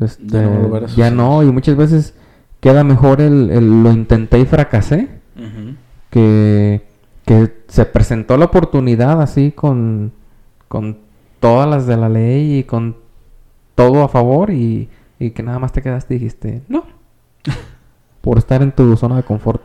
[0.00, 0.46] este,
[0.96, 1.48] Ya no ya.
[1.48, 2.14] Y muchas veces
[2.60, 5.08] queda mejor el, el lo intenté y fracasé
[6.10, 6.82] que,
[7.24, 10.12] que se presentó la oportunidad así con,
[10.68, 10.98] con
[11.40, 12.96] todas las de la ley y con
[13.74, 16.84] todo a favor y, y que nada más te quedaste y dijiste no
[18.20, 19.62] por estar en tu zona de confort.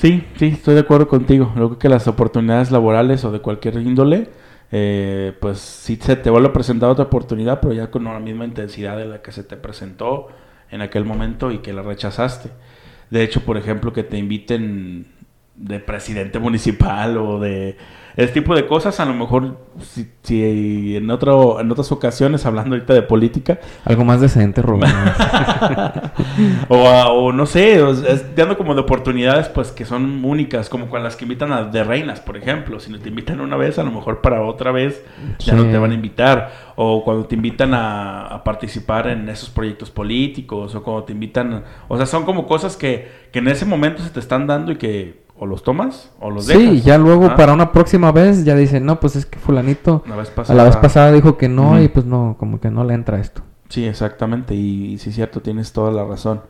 [0.00, 1.52] Sí, sí, estoy de acuerdo contigo.
[1.52, 4.30] Creo que las oportunidades laborales o de cualquier índole,
[4.72, 8.46] eh, pues sí se te vuelve a presentar otra oportunidad, pero ya con la misma
[8.46, 10.28] intensidad de la que se te presentó
[10.70, 12.48] en aquel momento y que la rechazaste.
[13.10, 15.08] De hecho, por ejemplo, que te inviten
[15.54, 17.76] de presidente municipal o de
[18.16, 22.74] ese tipo de cosas, a lo mejor si, si en otro en otras ocasiones hablando
[22.74, 24.90] ahorita de política, Algo más decente, Rubén.
[26.68, 30.88] o, o no sé, o es dando como de oportunidades pues que son únicas, como
[30.88, 32.80] con las que invitan a de reinas, por ejemplo.
[32.80, 35.02] Si no te invitan una vez, a lo mejor para otra vez
[35.38, 36.70] ya no te van a invitar.
[36.76, 41.64] O cuando te invitan a, a participar en esos proyectos políticos, o cuando te invitan...
[41.88, 44.76] O sea, son como cosas que, que en ese momento se te están dando y
[44.76, 46.62] que o los tomas o los dejas.
[46.62, 47.36] sí, ya luego Ajá.
[47.36, 50.64] para una próxima vez ya dicen, no, pues es que fulanito La vez a la
[50.64, 53.42] vez pasada dijo que no y pues no, como que no le entra esto.
[53.70, 54.54] Sí, exactamente.
[54.54, 56.42] Y, y sí, cierto, tienes toda la razón.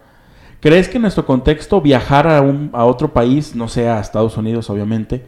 [0.60, 4.36] ¿Crees que en nuestro contexto viajar a, un, a otro país, no sea a Estados
[4.36, 5.24] Unidos, obviamente,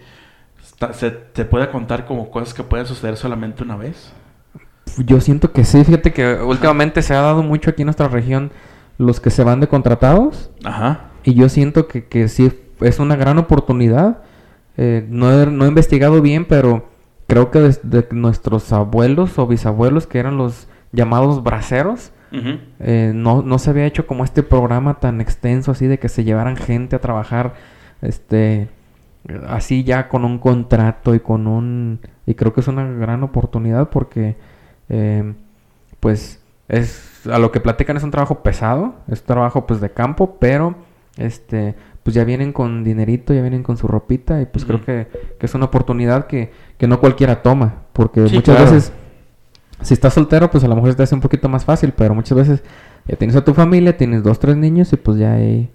[0.62, 4.12] está- se, se puede contar como cosas que pueden suceder solamente una vez?
[5.07, 8.51] Yo siento que sí, fíjate que últimamente se ha dado mucho aquí en nuestra región
[8.98, 11.11] los que se van de contratados Ajá.
[11.25, 12.53] y yo siento que, que sí
[12.84, 14.18] es una gran oportunidad.
[14.76, 16.88] Eh, no, he, no he investigado bien, pero
[17.26, 22.12] creo que desde nuestros abuelos o bisabuelos, que eran los llamados braceros,
[22.80, 26.24] eh, no, no se había hecho como este programa tan extenso así de que se
[26.24, 27.52] llevaran gente a trabajar
[28.00, 28.70] este
[29.46, 33.90] así ya con un contrato y con un y creo que es una gran oportunidad
[33.90, 34.36] porque
[34.88, 35.34] eh,
[36.00, 39.90] pues es a lo que platican es un trabajo pesado es un trabajo pues de
[39.90, 40.74] campo pero
[41.18, 45.08] este pues ya vienen con dinerito ya vienen con su ropita y pues creo que,
[45.38, 48.72] que es una oportunidad que, que no cualquiera toma porque Sí, muchas claro.
[48.72, 48.92] veces
[49.80, 52.36] Si estás soltero, pues a lo mejor te hace un poquito más fácil, pero muchas
[52.38, 52.62] veces
[53.06, 55.70] ya tienes a tu familia, tienes dos, tres niños y pues ya ahí...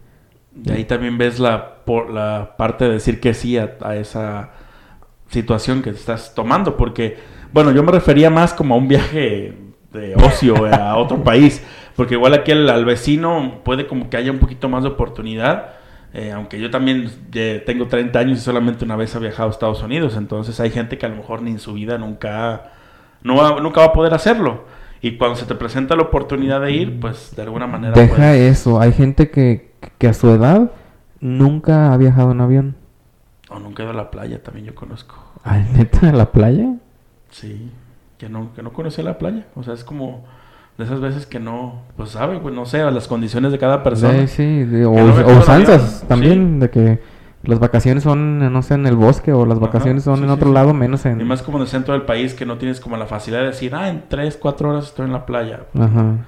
[0.63, 4.51] Y ahí también ves la, por, la parte de decir que sí a, a esa
[5.29, 7.17] situación que estás tomando, porque,
[7.53, 9.53] bueno, yo me refería más como a un viaje
[9.93, 11.61] de ocio a otro país,
[11.95, 15.73] porque igual aquí al, al vecino puede como que haya un poquito más de oportunidad,
[16.17, 19.51] eh, aunque yo también eh, tengo 30 años y solamente una vez he viajado a
[19.51, 22.71] Estados Unidos, entonces hay gente que a lo mejor ni en su vida nunca,
[23.21, 24.65] no va, nunca va a poder hacerlo.
[24.99, 27.93] Y cuando se te presenta la oportunidad de ir, pues de alguna manera...
[27.93, 30.71] Deja puedes- eso, hay gente que, que a su edad
[31.19, 32.75] nunca ha viajado en avión.
[33.49, 35.15] O nunca he ido a la playa, también yo conozco.
[35.43, 36.73] Ay, neta, a la playa.
[37.30, 37.71] Sí,
[38.17, 39.45] que no, que no conocía la playa.
[39.56, 40.25] O sea, es como
[40.77, 43.83] de esas veces que no, pues sabe, pues no sé, a las condiciones de cada
[43.83, 44.27] persona.
[44.27, 46.99] Sí, sí, de- o, no usanzas también, de que
[47.43, 50.29] las vacaciones son, no sé, en el bosque o las Ajá, vacaciones son sí, en
[50.29, 50.53] otro sí.
[50.53, 51.19] lado, menos en...
[51.21, 53.47] Y más como en el centro del país que no tienes como la facilidad de
[53.47, 55.61] decir, ah, en 3, 4 horas estoy en la playa.
[55.79, 56.25] Ajá.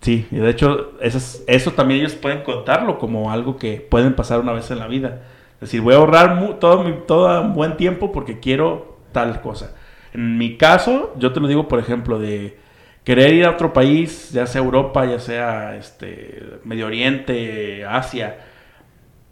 [0.00, 4.14] Sí, y de hecho, eso, es- eso también ellos pueden contarlo como algo que pueden
[4.14, 5.22] pasar una vez en la vida.
[5.54, 9.40] Es decir, voy a ahorrar mu- todo, mi, todo un buen tiempo porque quiero tal
[9.40, 9.74] cosa.
[10.12, 12.58] En mi caso, yo te lo digo, por ejemplo, de
[13.04, 18.38] querer ir a otro país, ya sea Europa, ya sea este, Medio Oriente, Asia.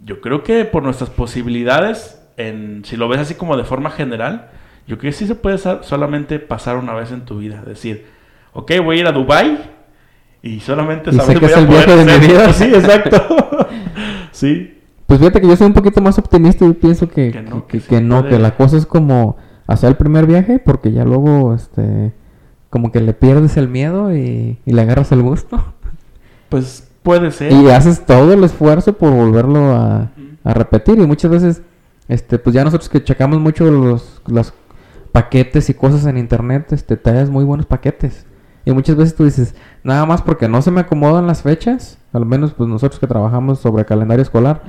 [0.05, 4.51] Yo creo que por nuestras posibilidades, en, si lo ves así como de forma general,
[4.87, 7.63] yo creo que sí se puede solamente pasar una vez en tu vida.
[7.65, 8.07] Decir,
[8.53, 9.59] ok, voy a ir a Dubai
[10.43, 12.53] y solamente Y saber que voy es a el poder viaje de mi vida.
[12.53, 13.69] Sí, exacto.
[14.33, 14.77] sí.
[15.07, 17.81] Pues fíjate que yo soy un poquito más optimista y pienso que, Que no, que,
[17.81, 22.13] que no, que la cosa es como hacer el primer viaje porque ya luego, este,
[22.71, 25.63] como que le pierdes el miedo y, y le agarras el gusto.
[26.49, 27.53] Pues puede ser.
[27.53, 30.11] Y haces todo el esfuerzo por volverlo a,
[30.45, 30.99] a repetir.
[30.99, 31.63] Y muchas veces,
[32.09, 34.55] este, pues ya nosotros que checamos mucho los, los
[35.13, 38.27] paquetes y cosas en internet, este, te hallas muy buenos paquetes.
[38.65, 42.27] Y muchas veces tú dices, nada más porque no se me acomodan las fechas, al
[42.27, 44.63] menos pues nosotros que trabajamos sobre calendario escolar,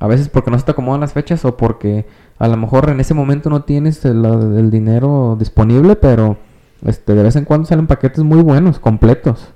[0.00, 2.06] a veces porque no se te acomodan las fechas o porque
[2.38, 6.36] a lo mejor en ese momento no tienes el, el dinero disponible, pero
[6.84, 9.52] este de vez en cuando salen paquetes muy buenos, completos.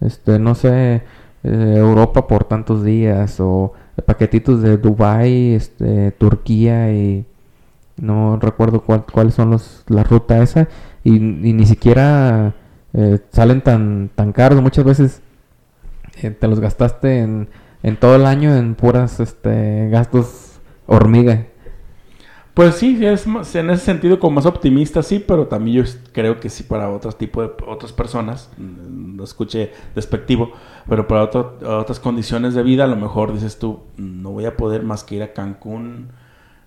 [0.00, 1.02] Este, no sé,
[1.44, 3.72] eh, Europa por tantos días o
[4.06, 7.26] paquetitos de Dubai, este, Turquía y
[7.96, 10.68] no recuerdo cuál, cuáles son los la ruta esa
[11.04, 12.54] y, y ni siquiera
[12.92, 15.22] eh, salen tan tan caros muchas veces
[16.22, 17.48] eh, te los gastaste en,
[17.82, 21.46] en todo el año en puras este gastos hormiga
[22.58, 26.40] Pues sí, es más- en ese sentido como más optimista, sí, pero también yo creo
[26.40, 30.50] que sí para otros tipo de otras personas, mm, no escuche despectivo,
[30.88, 34.56] pero para otro- otras condiciones de vida, a lo mejor dices tú, no voy a
[34.56, 36.08] poder más que ir a Cancún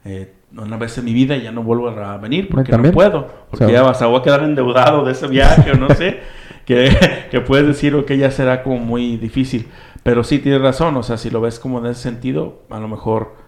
[0.05, 2.93] eh, una vez en mi vida y ya no vuelvo a venir porque También.
[2.93, 5.71] no puedo, porque O sea, ya vas a, voy a quedar endeudado de ese viaje
[5.71, 6.21] o no sé,
[6.65, 6.89] que,
[7.29, 9.67] que puedes decir, ok, ya será como muy difícil,
[10.03, 12.87] pero sí tienes razón, o sea, si lo ves como en ese sentido, a lo
[12.87, 13.40] mejor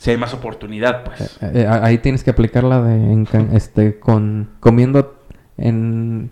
[0.00, 1.20] si hay más oportunidad, pues.
[1.42, 5.14] Eh, eh, ahí tienes que aplicar la de en Can- este con comiendo
[5.58, 6.30] en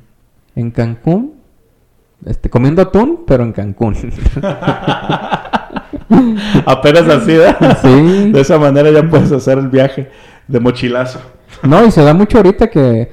[0.56, 1.34] en Cancún
[2.24, 3.94] este comiendo atún pero en Cancún
[6.66, 7.78] Apenas así, ¿verdad?
[7.82, 10.08] sí De esa manera ya puedes hacer el viaje
[10.46, 11.20] de mochilazo.
[11.62, 13.10] no y se da mucho ahorita que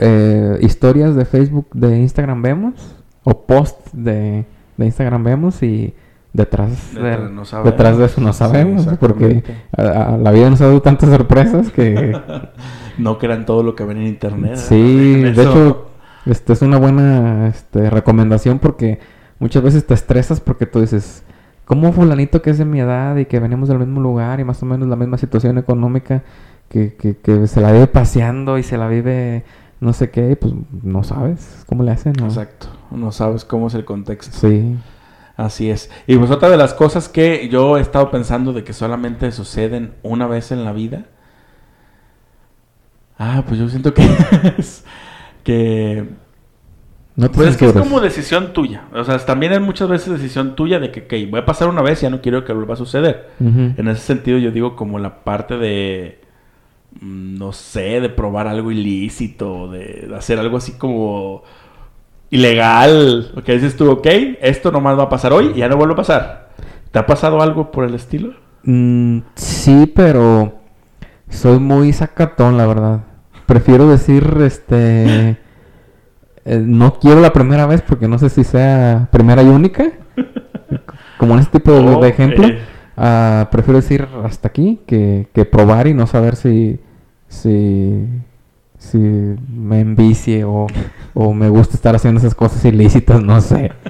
[0.00, 2.74] eh, historias de Facebook de Instagram vemos
[3.22, 4.44] o posts de,
[4.76, 5.94] de Instagram vemos y
[6.34, 9.42] detrás de, no detrás de eso no Sí, sabemos porque
[9.76, 12.14] a- a la vida nos ha dado tantas sorpresas que
[12.98, 14.56] No crean todo lo que ven en internet.
[14.56, 15.86] Sí, de hecho,
[16.26, 18.98] este es una buena este, recomendación porque
[19.40, 21.24] muchas veces te estresas porque tú dices,
[21.64, 24.62] ¿cómo fulanito que es de mi edad y que venimos del mismo lugar y más
[24.62, 26.22] o menos la misma situación económica,
[26.68, 29.44] que, que, que se la vive paseando y se la vive
[29.80, 32.26] no sé qué, y pues no sabes cómo le hacen, ¿no?
[32.26, 32.68] Exacto.
[32.92, 34.36] No sabes cómo es el contexto.
[34.36, 34.76] Sí.
[35.36, 35.90] Así es.
[36.06, 39.94] Y pues otra de las cosas que yo he estado pensando de que solamente suceden
[40.02, 41.06] una vez en la vida.
[43.18, 44.02] Ah, pues yo siento que
[44.58, 44.84] es
[45.42, 46.08] que
[47.16, 48.84] No Pues es que es como decisión tuya.
[48.92, 51.82] O sea, también es muchas veces decisión tuya de que, ok, voy a pasar una
[51.82, 53.30] vez y ya no quiero que vuelva a suceder.
[53.40, 56.20] En ese sentido, yo digo como la parte de,
[57.00, 61.42] mm, no sé, de probar algo ilícito, de hacer algo así como
[62.34, 63.32] ilegal.
[63.44, 64.06] Que dices tú, ok,
[64.40, 66.50] esto nomás va a pasar hoy y ya no vuelve a pasar.
[66.90, 68.34] ¿Te ha pasado algo por el estilo?
[68.64, 70.54] Mm, sí, pero
[71.28, 73.00] soy muy sacatón, la verdad.
[73.46, 75.30] Prefiero decir, este,
[76.44, 79.84] eh, no quiero la primera vez porque no sé si sea primera y única,
[81.18, 82.04] como en este tipo de, de Ok.
[82.04, 82.48] ejemplo.
[82.96, 86.78] Ah, prefiero decir hasta aquí que, que probar y no saber si,
[87.28, 88.06] si,
[88.84, 90.66] si me envicie o,
[91.14, 93.72] o me gusta estar haciendo esas cosas ilícitas, no sé.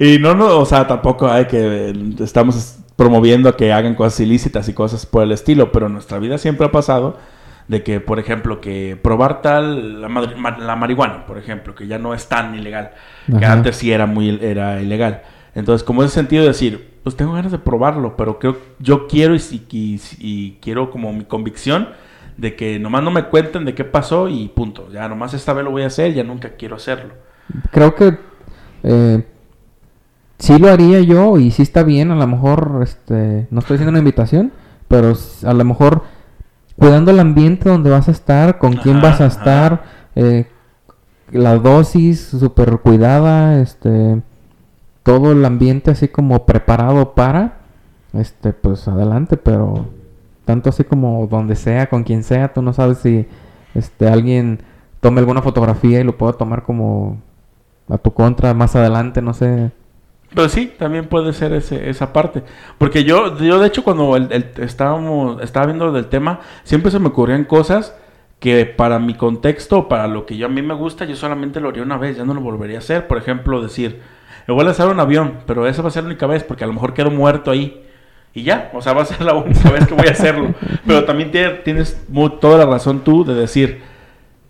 [0.00, 4.68] Y no, no, o sea, tampoco hay que estamos promoviendo a que hagan cosas ilícitas
[4.68, 7.18] y cosas por el estilo, pero en nuestra vida siempre ha pasado
[7.68, 11.86] de que, por ejemplo, que probar tal la, madri- ma- la marihuana, por ejemplo, que
[11.86, 12.90] ya no es tan ilegal,
[13.38, 15.22] que antes sí era muy era ilegal.
[15.54, 19.34] Entonces, como ese sentido de decir, pues tengo ganas de probarlo, pero creo yo quiero
[19.34, 21.88] y, si- y- y quiero como mi convicción
[22.36, 24.88] de que nomás no me cuenten de qué pasó y punto.
[24.92, 27.14] Ya nomás esta vez lo voy a hacer, ya nunca quiero hacerlo.
[27.70, 28.18] Creo que
[28.82, 29.26] eh,
[30.38, 33.90] sí lo haría yo y sí está bien, a lo mejor, este, no estoy haciendo
[33.90, 34.52] una invitación,
[34.88, 35.14] pero
[35.44, 36.02] a lo mejor
[36.76, 40.46] cuidando el ambiente donde vas a estar, con quién Ajá, vas a estar, eh,
[41.30, 44.20] la dosis súper cuidada, este,
[45.02, 47.58] todo el ambiente así como preparado para,
[48.12, 49.86] este, pues adelante, pero
[50.44, 53.26] tanto así como donde sea, con quien sea, tú no sabes si,
[53.74, 54.60] este, alguien
[55.00, 57.20] tome alguna fotografía y lo pueda tomar como
[57.88, 59.72] a tu contra más adelante, no sé.
[60.34, 62.42] Pero sí, también puede ser ese, esa parte.
[62.78, 67.08] Porque yo, yo de hecho, cuando el- estábamos, estaba viendo del tema, siempre se me
[67.08, 67.94] ocurrían cosas
[68.40, 71.68] que para mi contexto, para lo que yo a mí me gusta, yo solamente lo
[71.68, 73.06] haría una vez, ya no lo volvería a hacer.
[73.08, 74.00] Por ejemplo, decir,
[74.48, 76.64] me voy a lanzar un avión, pero esa va a ser la única vez, porque
[76.64, 77.84] a lo mejor quedo muerto ahí.
[78.34, 80.54] Y ya, o sea, va a ser la única vez que voy a hacerlo.
[80.86, 82.00] Pero también tie- tienes
[82.40, 83.82] toda la razón tú de decir,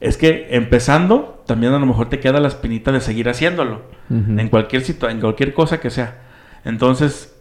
[0.00, 4.48] es que empezando, también a lo mejor te queda la espinita de seguir haciéndolo en
[4.50, 6.20] cualquier situa- en cualquier cosa que sea.
[6.64, 7.34] Entonces,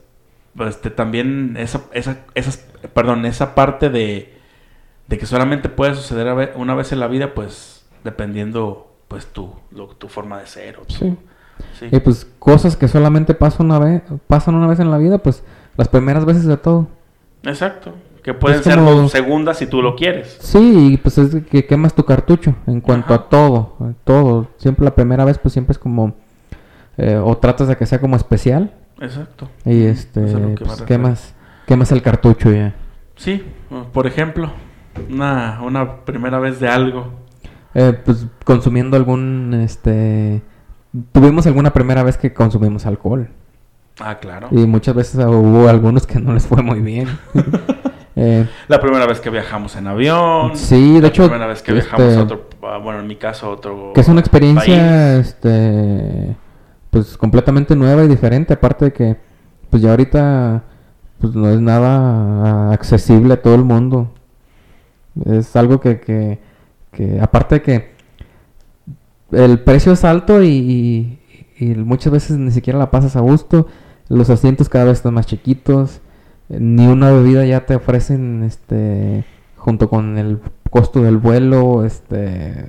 [0.55, 4.33] pues este, también esa, esa, esas, perdón, esa parte de,
[5.07, 9.87] de que solamente puede suceder una vez en la vida, pues dependiendo, pues tu, lo-
[9.89, 10.77] tu forma de ser.
[10.79, 11.15] O tu- Sí.
[11.79, 11.87] sí.
[11.91, 15.43] Y pues cosas que solamente pasan una vez, pasan una vez en la vida, pues
[15.77, 16.87] las primeras veces de todo.
[17.43, 17.93] Exacto.
[18.23, 20.37] Que pueden Es ser como- segundas si tú lo quieres.
[20.41, 23.23] Sí, pues es que quemas tu cartucho en cuanto Ajá.
[23.23, 24.47] a todo, a todo.
[24.57, 26.13] Siempre la primera vez pues siempre es como
[26.97, 29.47] eh, o tratas de que sea como especial Exacto.
[29.65, 31.33] y este es que pues, quemas
[31.65, 32.75] quemas el cartucho ya.
[33.15, 33.43] Sí,
[33.93, 34.51] por ejemplo,
[35.09, 37.07] una, una primera vez de algo.
[37.73, 40.41] Eh, pues consumiendo algún este
[41.13, 43.29] tuvimos alguna primera vez que consumimos alcohol
[44.03, 44.47] Ah, claro.
[44.51, 47.07] y muchas veces hubo algunos que no les fue muy bien.
[48.13, 50.57] Eh, La primera vez que viajamos en avión.
[50.57, 53.15] Sí, de la hecho, primera vez que viajamos este, a otro, ah, bueno, en mi
[53.15, 53.93] caso, a otro.
[53.95, 55.27] que es una experiencia país.
[55.27, 56.35] este
[56.89, 59.17] pues completamente nueva y diferente aparte de que
[59.69, 60.61] pues ya ahorita
[61.21, 64.11] pues no es nada accesible a todo el mundo
[65.25, 66.39] es algo que, que,
[66.91, 67.91] que aparte de que
[69.31, 71.17] el precio es alto y, y-
[71.59, 73.67] y muchas veces ni siquiera la pasas a gusto
[74.11, 76.01] los asientos cada vez están más chiquitos
[76.49, 79.25] eh, ni una bebida ya te ofrecen este
[79.57, 82.65] junto con el costo del vuelo este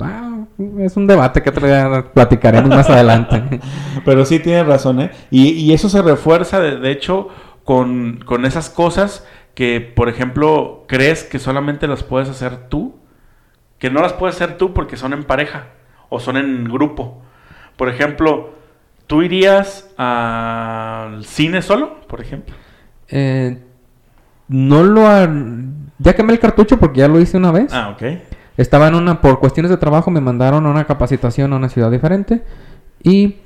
[0.00, 0.44] ah,
[0.78, 3.60] es un debate que platicaremos más adelante
[4.04, 5.10] Pero sí tienes razón, ¿eh?
[5.30, 7.28] Y, y eso se refuerza, de, de hecho,
[7.64, 12.96] con, con esas cosas que, por ejemplo, crees que solamente las puedes hacer tú,
[13.78, 15.66] que no las puedes hacer tú porque son en pareja
[16.08, 17.22] o son en grupo.
[17.76, 18.54] Por ejemplo,
[19.08, 22.54] ¿tú irías al cine solo, por ejemplo?
[23.08, 23.58] Eh,
[24.48, 25.28] no lo ha-
[25.98, 28.02] ya quemé el cartucho porque ya lo hice una vez Ah, ok.
[28.56, 31.90] Estaba en una, por cuestiones de trabajo, me mandaron a una capacitación a una ciudad
[31.90, 32.42] diferente
[33.02, 33.36] y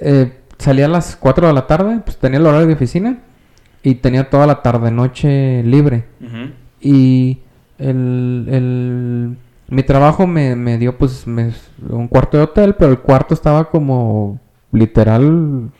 [0.00, 3.18] eh, salía a las 4 de la tarde, pues tenía el horario de oficina
[3.82, 6.04] y tenía toda la tarde noche libre.
[6.80, 7.38] Y
[7.78, 9.36] el, el-
[9.68, 11.52] mi trabajo me, me dio pues me-
[11.88, 14.38] un cuarto de hotel, pero el cuarto estaba como
[14.74, 15.70] literal,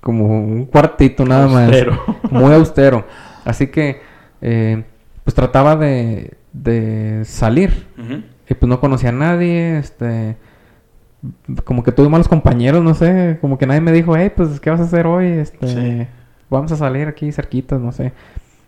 [0.00, 2.02] como un cuartito nada Austero.
[2.22, 2.32] más.
[2.32, 3.04] Muy austero.
[3.44, 4.00] Así que
[4.40, 4.84] eh,
[5.24, 7.86] pues trataba de, de salir.
[7.98, 8.22] Ujú.
[8.48, 10.36] Y pues no conocía a nadie, este...
[11.64, 13.38] Como que tuve malos compañeros, no sé.
[13.40, 15.26] Como que nadie me dijo, hey, pues, ¿qué vas a hacer hoy?
[15.26, 15.66] Este...
[15.66, 16.06] Sí.
[16.48, 18.12] Vamos a salir aquí cerquitas, no sé.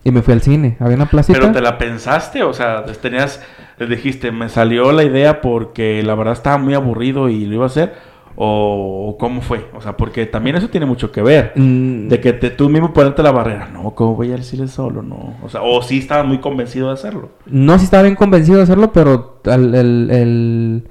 [0.03, 0.75] Y me fui al cine.
[0.79, 1.39] Había una placita.
[1.39, 3.41] Pero te la pensaste, o sea, tenías,
[3.79, 7.67] dijiste, me salió la idea porque la verdad estaba muy aburrido y lo iba a
[7.67, 7.93] hacer,
[8.35, 12.33] o, cómo fue, o sea, porque también eso tiene mucho que ver, Mm, de que
[12.33, 15.01] te, tú mismo ponerte la barrera, no, ¿cómo voy al cine solo?
[15.01, 17.29] No, o sea, o sí estaba muy convencido de hacerlo.
[17.45, 20.83] No, sí estaba bien convencido de hacerlo, pero el, el,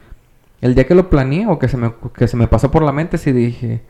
[0.60, 2.92] el día que lo planeé o que se me, que se me pasó por la
[2.92, 3.82] mente, sí dije,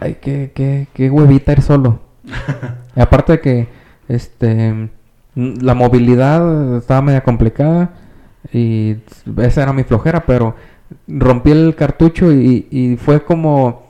[0.00, 2.00] ay, qué, qué, qué huevita ir solo.
[2.96, 3.68] Y aparte de que,
[4.08, 4.88] este,
[5.34, 7.90] la movilidad estaba media complicada
[8.52, 8.96] y
[9.38, 10.54] esa era mi flojera, pero
[11.08, 13.86] rompí el cartucho y, y fue como...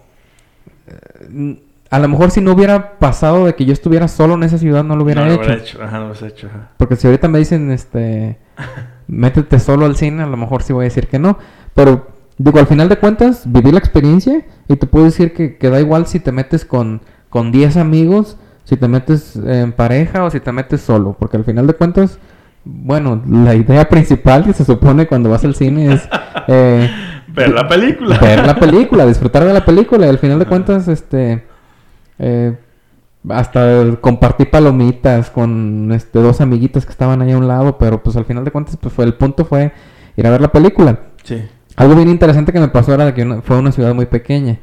[0.86, 4.58] eh, A lo mejor si no hubiera pasado de que yo estuviera solo en esa
[4.58, 5.36] ciudad, no lo hubiera no hecho.
[5.36, 6.70] lo hubiera hecho, ajá, no lo hecho, ajá.
[6.76, 8.38] Porque si ahorita me dicen, este,
[9.08, 11.38] métete solo al cine, a lo mejor sí voy a decir que no.
[11.74, 15.70] Pero, digo, al final de cuentas, viví la experiencia y te puedo decir que, que
[15.70, 20.30] da igual si te metes con, con 10 amigos, si te metes en pareja o
[20.30, 21.16] si te metes solo.
[21.18, 22.18] Porque al final de cuentas,
[22.68, 26.08] bueno, la idea principal que se supone cuando vas al cine es...
[26.48, 26.90] eh,
[27.28, 28.18] Ver la película.
[28.18, 31.44] ver la película, disfrutar de la película y al final de cuentas, este,
[32.18, 32.56] eh,
[33.28, 38.16] hasta compartí palomitas con este dos amiguitas que estaban ahí a un lado, pero pues
[38.16, 39.72] al final de cuentas, pues fue el punto fue
[40.16, 40.98] ir a ver la película.
[41.24, 41.42] Sí.
[41.76, 44.58] Algo bien interesante que me pasó era que una- fue una ciudad muy pequeña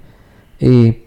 [0.60, 1.04] y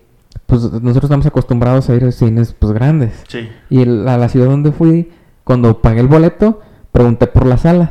[0.46, 3.48] pues nosotros estamos acostumbrados a ir a cines pues grandes Sí.
[3.70, 5.10] y a la ciudad donde fui,
[5.42, 6.60] cuando pagué el boleto,
[6.96, 7.90] pregunté por la sala.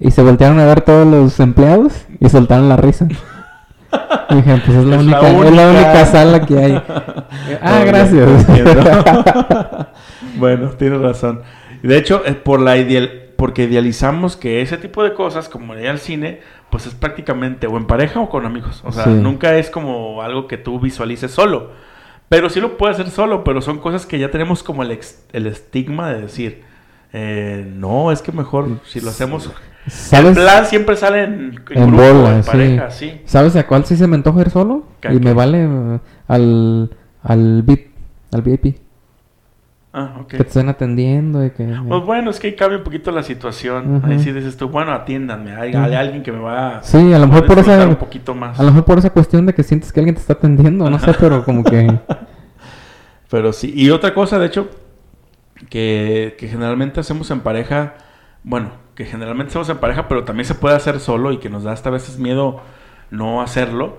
[0.00, 3.06] Y se voltearon a ver todos los empleados y soltaron la risa.
[4.30, 5.68] Y dije, pues es la, Es la única, es la única.
[5.68, 6.72] única sala que hay.
[7.62, 8.46] ah, No, gracias.
[10.38, 11.42] bueno, tienes razón.
[11.82, 15.88] De hecho, es por la ideal, porque idealizamos que ese tipo de cosas, como ir
[15.88, 16.40] al cine,
[16.70, 18.80] pues es prácticamente o en pareja o con amigos.
[18.84, 19.10] O sea, Sí.
[19.10, 21.70] nunca es como algo que tú visualices solo.
[22.28, 25.22] Pero sí lo puedes hacer solo, pero son cosas que ya tenemos como el, ex-
[25.34, 26.62] el estigma de decir,
[27.12, 29.50] eh, no, es que mejor si lo hacemos...
[29.84, 30.36] El ¿Sabes?
[30.38, 31.32] plan siempre sale en,
[31.70, 32.50] en En grupo, bola, en sí.
[32.50, 33.20] pareja, sí.
[33.24, 34.84] ¿Sabes a cuál sí se me antoja ir solo?
[35.02, 35.24] ¿A Y qué?
[35.24, 35.98] me vale eh,
[36.28, 36.90] al,
[37.24, 37.90] al VIP,
[38.32, 38.76] al VIP.
[39.92, 40.26] Ah, ok.
[40.28, 41.64] Que te estén atendiendo y que...
[41.86, 44.00] Pues bueno, es que ahí cambia un poquito la situación.
[44.04, 45.54] Ahí sí dices tú, bueno, atiéndanme.
[45.56, 47.86] Hay, alguien que me va a Sí, a lo mejor por esa...
[47.86, 48.58] un poquito más.
[48.58, 50.98] A lo mejor por esa cuestión de que sientes que alguien te está atendiendo, no
[50.98, 51.98] sé, pero como que...
[53.28, 53.72] Pero sí.
[53.74, 54.68] Y otra cosa, de hecho,
[55.70, 57.94] que, que generalmente hacemos en pareja,
[58.44, 61.64] bueno, que generalmente hacemos en pareja, pero también se puede hacer solo y que nos
[61.64, 62.60] da hasta a veces miedo
[63.10, 63.98] no hacerlo,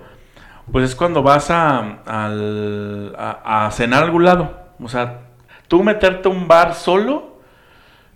[0.72, 4.58] pues es cuando vas a, al- a, a cenar a algún lado.
[4.80, 5.20] O sea,
[5.68, 7.38] tú meterte a un bar solo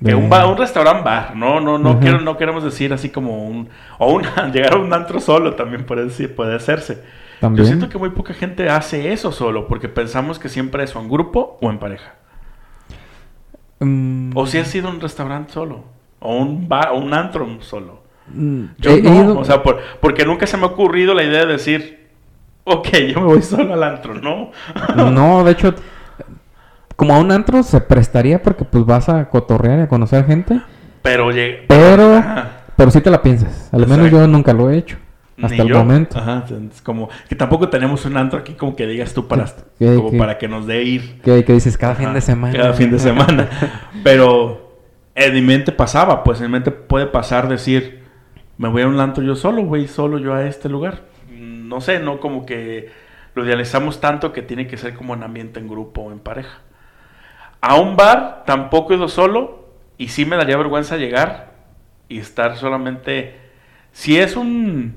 [0.04, 3.46] Que un, bar, un restaurante bar, no, no, no, quiero, no queremos decir así como
[3.48, 3.68] un,
[3.98, 4.22] o un,
[4.52, 7.02] llegar a un antro solo también puede, decir- puede hacerse.
[7.40, 7.64] También.
[7.64, 11.00] Yo siento que muy poca gente hace eso solo, porque pensamos que siempre es o
[11.00, 12.14] en grupo o en pareja.
[13.80, 15.84] Mm, O si has ido a un restaurante solo,
[16.20, 18.00] o un bar, o un antro solo.
[18.32, 21.14] mm, Yo he- he no, ido- o sea, por- porque nunca se me ha ocurrido
[21.14, 22.08] la idea de decir,
[22.64, 24.50] ok, yo me voy solo al antro, ¿no?
[25.12, 25.74] No, de hecho,
[26.96, 30.60] como a un antro se prestaría porque pues vas a cotorrear y a conocer gente,
[31.02, 31.30] Pero
[31.68, 32.22] pero
[32.76, 33.68] pero sí te la piensas.
[33.72, 34.18] Al menos Exacto.
[34.18, 34.96] yo nunca lo he hecho
[35.42, 35.78] hasta Ni el yo.
[35.78, 36.18] momento.
[36.18, 39.46] Ajá, es como que tampoco tenemos un antro aquí como que digas tú para,
[39.78, 41.20] Que- como para que nos dé ir.
[41.22, 42.56] Que, que dices cada fin de semana.
[42.56, 43.48] Cada fin de semana.
[44.04, 44.76] Pero
[45.14, 48.02] en mi mente pasaba, pues en mi mente puede pasar decir,
[48.56, 51.02] me voy a un antro yo solo, voy solo yo a este lugar.
[51.30, 52.90] No sé, no como que
[53.34, 56.58] lo idealizamos tanto que tiene que ser como en ambiente en grupo o en pareja.
[57.60, 59.68] A un bar tampoco he ido solo
[59.98, 61.52] y sí me daría vergüenza llegar
[62.08, 63.36] y estar solamente...
[63.92, 64.94] Si es un...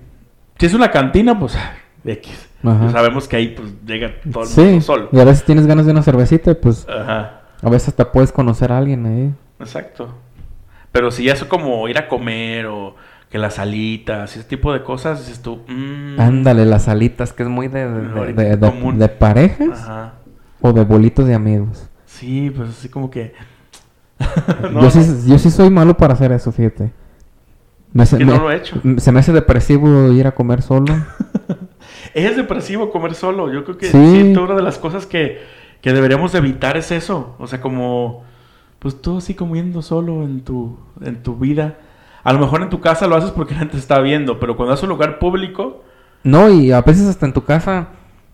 [0.61, 1.57] Si es una cantina, pues
[2.05, 2.47] X.
[2.61, 5.09] Pues sabemos que ahí pues llega todo el Sí, mundo solo.
[5.11, 7.41] y a veces tienes ganas de una cervecita y pues Ajá.
[7.63, 9.33] a veces hasta puedes conocer a alguien ahí.
[9.59, 10.13] Exacto.
[10.91, 12.95] Pero si ya es como ir a comer o
[13.31, 17.49] que las alitas, ese tipo de cosas, dices tú, mm, Ándale, las alitas, que es
[17.49, 18.99] muy de, de, Ahorita de- de- común.
[18.99, 20.13] de parejas Ajá.
[20.61, 21.89] o de bolitos de amigos.
[22.05, 23.33] Sí, pues así como que...
[24.71, 26.91] No, yo, sí, yo sí soy malo para hacer eso, fíjate.
[27.93, 28.81] Me hace- que no me- lo he hecho.
[28.97, 30.93] se me hace depresivo ir a comer solo.
[32.13, 33.51] Es depresivo comer solo.
[33.53, 33.91] Yo creo que Sí.
[34.33, 35.39] sí, una de las cosas que,
[35.81, 37.35] que deberíamos de evitar es eso.
[37.39, 38.23] O sea, como...
[38.79, 41.77] Pues tú así comiendo solo en tu, en tu vida.
[42.23, 44.55] A lo mejor en tu casa lo haces porque la gente te está viendo, pero
[44.57, 45.83] cuando a un lugar público...
[46.23, 47.89] No, y a veces hasta en tu casa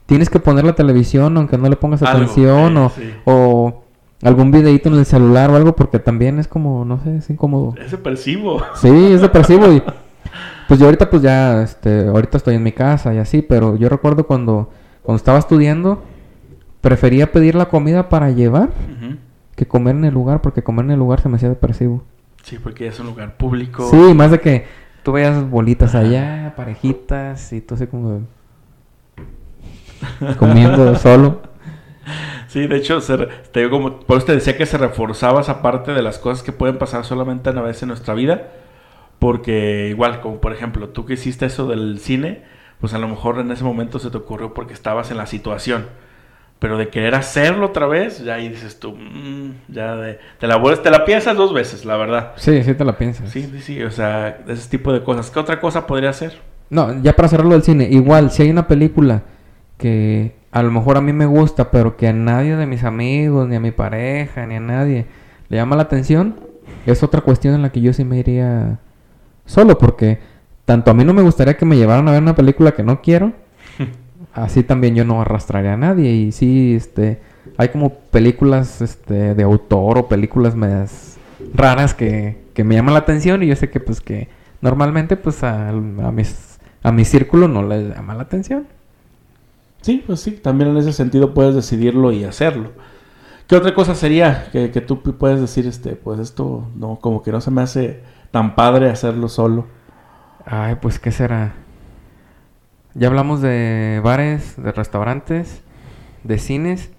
[0.05, 3.13] tienes que poner la televisión aunque no le pongas Algo, atención sí, o, sí.
[3.25, 3.83] o
[4.21, 7.75] algún videíto en el celular o algo porque también es como, no sé, es incómodo.
[7.79, 8.61] Es depresivo.
[8.75, 9.81] Sí, es depresivo y
[10.67, 13.89] pues yo ahorita pues ya, este, ahorita estoy en mi casa y así, pero yo
[13.89, 14.71] recuerdo cuando,
[15.03, 16.03] cuando estaba estudiando
[16.81, 18.69] prefería pedir la comida para llevar
[19.55, 22.03] que comer en el lugar porque comer en el lugar se me hacía depresivo.
[22.43, 23.89] Sí, porque es un lugar público.
[23.89, 24.65] Sí, más de que
[25.03, 28.21] tú veías bolitas allá, parejitas y tú así como
[30.37, 31.41] comiendo solo.
[32.57, 33.17] Sí, de hecho, se
[33.51, 36.41] te digo como, por eso te decía que se reforzaba esa parte de las cosas
[36.41, 38.47] que pueden pasar solamente una vez en nuestra vida.
[39.19, 42.41] Porque igual, como por ejemplo, tú que hiciste eso del cine,
[42.79, 45.85] pues a lo mejor en ese momento se te ocurrió porque estabas en la situación.
[46.57, 50.55] Pero de querer hacerlo otra vez, ya ahí dices tú, mm, ya de, te la
[50.55, 52.31] vuelves, te la piensas dos veces, la verdad.
[52.37, 53.29] Sí, sí te la piensas.
[53.29, 55.29] Sí, sí, sí, o sea, ese tipo de cosas.
[55.29, 56.39] ¿Qué otra cosa podría ser?
[56.71, 59.21] No, ya para cerrarlo del cine, igual, si hay una película
[59.77, 63.47] que a lo mejor a mí me gusta, pero que a nadie de mis amigos,
[63.47, 65.05] ni a mi pareja, ni a nadie
[65.49, 66.35] le llama la atención,
[66.87, 68.79] es otra cuestión en la que yo sí me iría
[69.45, 70.19] solo, porque
[70.65, 73.01] tanto a mí no me gustaría que me llevaran a ver una película que no
[73.01, 73.33] quiero,
[74.33, 76.11] así también yo no arrastraría a nadie.
[76.11, 77.21] Y sí, este,
[77.57, 81.17] hay como películas este, de autor o películas medias
[81.53, 84.27] raras que, que me llaman la atención y yo sé que pues que
[84.61, 88.65] normalmente pues a, a mis a mi círculo no les llama la atención.
[89.87, 92.71] Sí, pues sí, también en ese sentido puedes decidirlo y hacerlo.
[93.47, 97.23] ¿Qué otra cosa sería que, que tú pu- puedes decir, este, pues esto no, como
[97.23, 99.67] que no se me hace tan padre hacerlo solo?
[100.45, 101.53] Ay, pues qué será.
[102.93, 105.61] Ya hablamos de bares, de restaurantes,
[106.23, 106.89] de cines.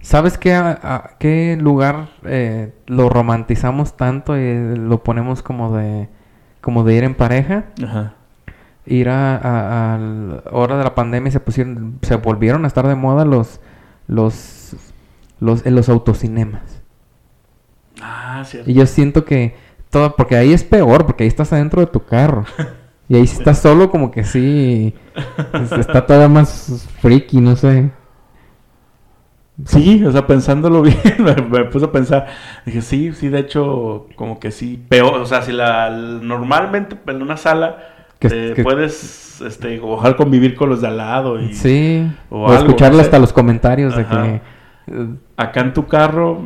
[0.00, 6.08] ¿Sabes qué, a- a- qué lugar eh, lo romantizamos tanto y lo ponemos como de
[6.62, 7.66] como de ir en pareja?
[7.84, 8.15] Ajá.
[8.86, 12.86] Ir a, a- a la hora de la pandemia se pusieron, se volvieron a estar
[12.86, 13.60] de moda los
[14.06, 14.76] los
[15.40, 16.82] los en los autocinemas.
[18.00, 18.70] Ah, cierto.
[18.70, 19.56] Y yo siento que
[19.90, 22.44] todo, porque ahí es peor, porque ahí estás adentro de tu carro.
[23.08, 24.94] Y ahí si estás solo, como que sí,
[25.52, 27.90] es- está todavía más freaky, no sé.
[29.64, 32.26] Sí, o sea, pensándolo bien, me, me puse a pensar.
[32.66, 34.84] Dije, sí, sí, de hecho, como que sí.
[34.88, 37.78] Peor, o sea, si la normalmente en una sala
[38.18, 42.46] Que- te que- puedes, este, ojalá convivir con los de al lado y Sí, o
[42.46, 44.40] o, escucharle hasta los comentarios de que...
[44.88, 46.40] eh, acá en tu carro,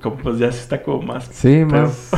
[0.00, 1.24] como pues ya sí está como más.
[1.32, 2.10] sí, pero- más...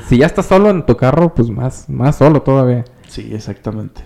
[0.08, 2.84] si ya estás solo en tu carro, pues más, más solo todavía.
[3.08, 4.02] Sí, exactamente.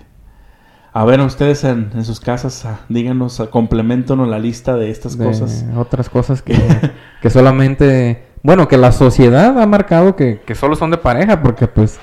[0.93, 5.19] A ver, ustedes en, en sus casas, ah, díganos, ah, complementonos la lista de estas
[5.19, 5.65] de cosas.
[5.77, 6.57] otras cosas que,
[7.23, 8.27] que solamente...
[8.43, 11.99] Bueno, que la sociedad ha marcado que, que solo son de pareja, porque pues...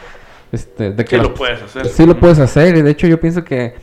[0.51, 1.85] Este, de Que las- lo puedes hacer.
[1.87, 3.73] Sí lo puedes hacer y de hecho yo pienso que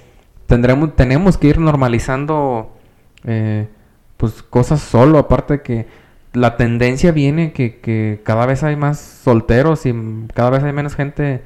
[0.46, 2.76] tendremos, tenemos que ir normalizando
[3.24, 3.68] eh,
[4.16, 5.86] pues cosas solo, aparte de que
[6.34, 9.94] la tendencia viene que, que cada vez hay más solteros y
[10.34, 11.42] cada vez hay menos gente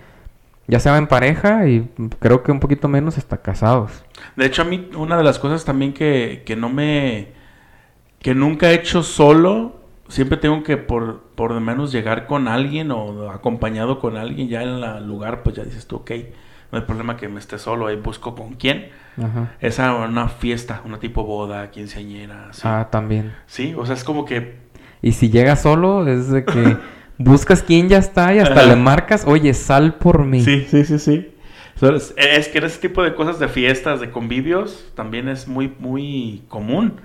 [0.66, 4.04] ya sea en pareja y creo que un poquito menos hasta casados.
[4.36, 7.28] De hecho, a mí una de las cosas también que, que no me...
[8.20, 9.81] que nunca he hecho solo,
[10.12, 14.62] siempre tengo que por, por lo menos llegar con alguien o acompañado con alguien ya
[14.62, 16.10] en el lugar, pues ya dices tú, ok,
[16.70, 18.90] no hay problema que me esté solo, ahí busco con quién.
[19.16, 19.52] Ajá.
[19.60, 22.60] Esa una fiesta, una tipo boda, quinceañera, así.
[22.64, 23.32] Ah, también.
[23.46, 24.56] Sí, o sea, es como que...
[25.00, 26.76] Y si llegas solo es de que
[27.18, 30.42] buscas quién ya está y hasta le marcas, oye, sal por mí.
[30.42, 31.28] Sí, sí, sí, sí.
[32.16, 37.00] Es que ese tipo de cosas de fiestas, de convivios, también es muy, muy común.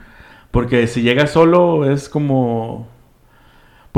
[0.52, 2.88] Porque si llegas solo es como...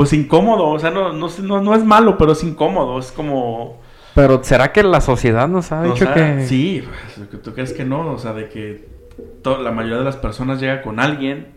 [0.00, 3.82] Pues incómodo, o sea, no, no, no, no es malo, pero es incómodo, es como...
[4.14, 6.46] Pero ¿será que la sociedad nos ha o dicho sea, que...
[6.46, 6.82] Sí,
[7.18, 8.10] pues, ¿tú crees que no?
[8.10, 8.88] O sea, de que
[9.44, 11.48] la mayoría de las personas llega con alguien,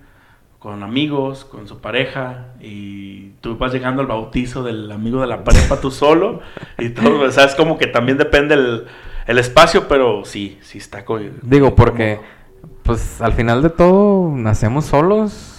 [0.60, 5.46] con amigos, con su pareja, y tú vas llegando al bautizo del amigo de la
[5.46, 6.42] pareja tú solo,
[6.78, 8.88] y todo, o sea, es como que también depende el,
[9.26, 11.06] el espacio, pero sí, sí está
[11.44, 12.20] Digo, porque
[12.84, 15.53] pues al final de todo nacemos solos.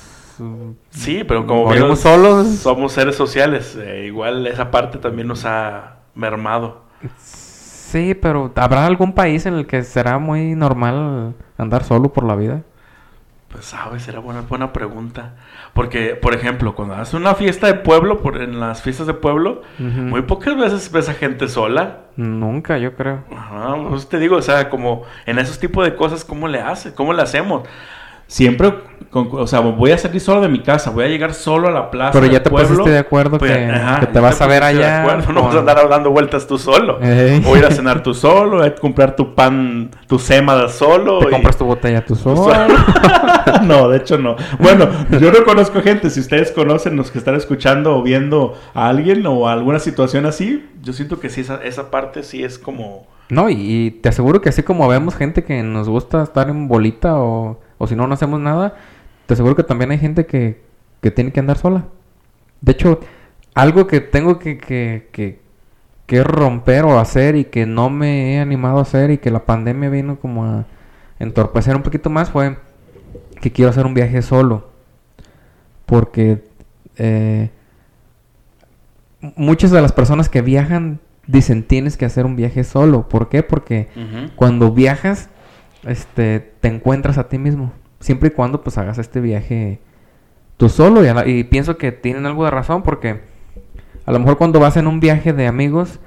[0.90, 2.48] Sí, pero como vemos, solos.
[2.48, 6.82] somos seres sociales, eh, igual esa parte también nos ha mermado.
[7.18, 12.34] Sí, pero ¿habrá algún país en el que será muy normal andar solo por la
[12.34, 12.62] vida?
[13.54, 15.34] Pues sabes, era buena, buena pregunta.
[15.74, 19.62] Porque, por ejemplo, cuando haces una fiesta de pueblo, por, en las fiestas de pueblo,
[19.78, 22.06] muy pocas veces ves a gente sola.
[22.16, 23.22] Nunca, yo creo.
[23.30, 26.94] Ajá, pues te digo, o sea, como en esos tipos de cosas, ¿cómo le hace?
[26.94, 27.62] ¿Cómo le hacemos?
[28.34, 28.74] Siempre,
[29.10, 31.70] con- o sea, voy a salir solo de mi casa, voy a llegar solo a
[31.70, 32.10] la plaza.
[32.18, 32.68] Pero ya te pueblo.
[32.68, 35.02] pusiste de acuerdo Pues, que, ajá, que te vas a ver pusiste de allá.
[35.02, 36.98] acuerdo, No vas a andar dando vueltas tú solo.
[37.00, 37.44] Ey.
[37.46, 41.20] O ir a cenar tú solo, a comprar tu pan, tu sema solo.
[41.20, 42.48] Te y- compras tu botella tú solo.
[43.62, 44.34] no, de hecho no.
[44.58, 44.88] Bueno,
[45.20, 46.10] yo no conozco gente.
[46.10, 50.68] Si ustedes conocen los que están escuchando o viendo a alguien o alguna situación así,
[50.82, 53.06] yo siento que sí, esa, esa parte sí es como...
[53.30, 56.66] No, y, y te aseguro que así como vemos gente que nos gusta estar en
[56.68, 58.74] bolita o, o si no, no hacemos nada,
[59.26, 60.60] te aseguro que también hay gente que,
[61.00, 61.84] que tiene que andar sola.
[62.60, 63.00] De hecho,
[63.54, 65.40] algo que tengo que, que, que,
[66.06, 69.44] que romper o hacer y que no me he animado a hacer y que la
[69.44, 70.66] pandemia vino como a
[71.18, 72.56] entorpecer un poquito más fue
[73.40, 74.68] que quiero hacer un viaje solo.
[75.86, 76.42] Porque
[76.96, 77.50] eh,
[79.36, 83.08] muchas de las personas que viajan dicen tienes que hacer un viaje solo.
[83.08, 83.42] ¿Por qué?
[83.42, 83.88] Porque
[84.36, 85.28] cuando viajas,
[85.86, 87.72] este, te encuentras a ti mismo.
[88.00, 89.80] Siempre y cuando pues hagas este viaje
[90.56, 91.04] tú solo.
[91.04, 93.20] Y, la- y pienso que tienen algo de razón porque
[94.06, 96.00] a lo mejor cuando vas en un viaje de amigos,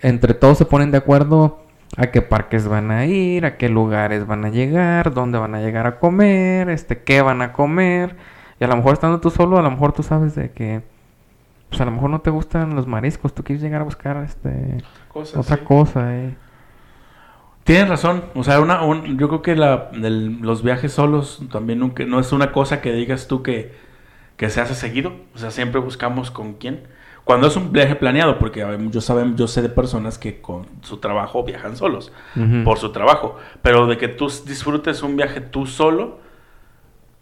[0.00, 1.62] entre todos se ponen de acuerdo
[1.96, 5.60] a qué parques van a ir, a qué lugares van a llegar, dónde van a
[5.60, 8.16] llegar a comer, este, qué van a comer.
[8.60, 10.82] Y a lo mejor estando tú solo, a lo mejor tú sabes de que,
[11.70, 14.82] pues a lo mejor no te gustan los mariscos, tú quieres llegar a buscar, este,
[15.34, 15.64] otra sí.
[15.64, 16.36] cosa, eh.
[17.68, 21.80] Tienes razón, o sea, una, un- yo creo que la, el- los viajes solos también
[21.80, 23.74] nunca, no es una cosa que digas tú que,
[24.38, 26.84] que se hace seguido, o sea, siempre buscamos con quién.
[27.24, 30.96] Cuando es un viaje planeado, porque yo, saben, yo sé de personas que con su
[30.96, 32.10] trabajo viajan solos,
[32.64, 36.20] por su trabajo, pero de que tú disfrutes un viaje tú solo,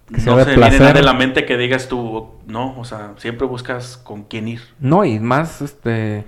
[0.07, 3.49] Que no se viene nada de la mente que digas tú, no, o sea, siempre
[3.49, 4.61] buscas con quién ir.
[4.79, 6.25] No, y más, este,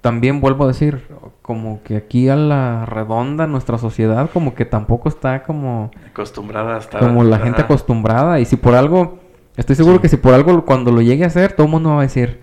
[0.00, 1.06] también vuelvo a decir,
[1.42, 6.78] como que aquí a la redonda nuestra sociedad como que tampoco está como, Acostumbrada a
[6.78, 7.00] estar...
[7.00, 8.38] como la gente acostumbrada.
[8.40, 9.18] Y si por algo,
[9.56, 10.02] estoy seguro Sí.
[10.02, 12.40] que si por algo cuando lo llegue a hacer, todo el mundo va a decir,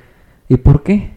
[0.49, 1.14] ¿y por qué?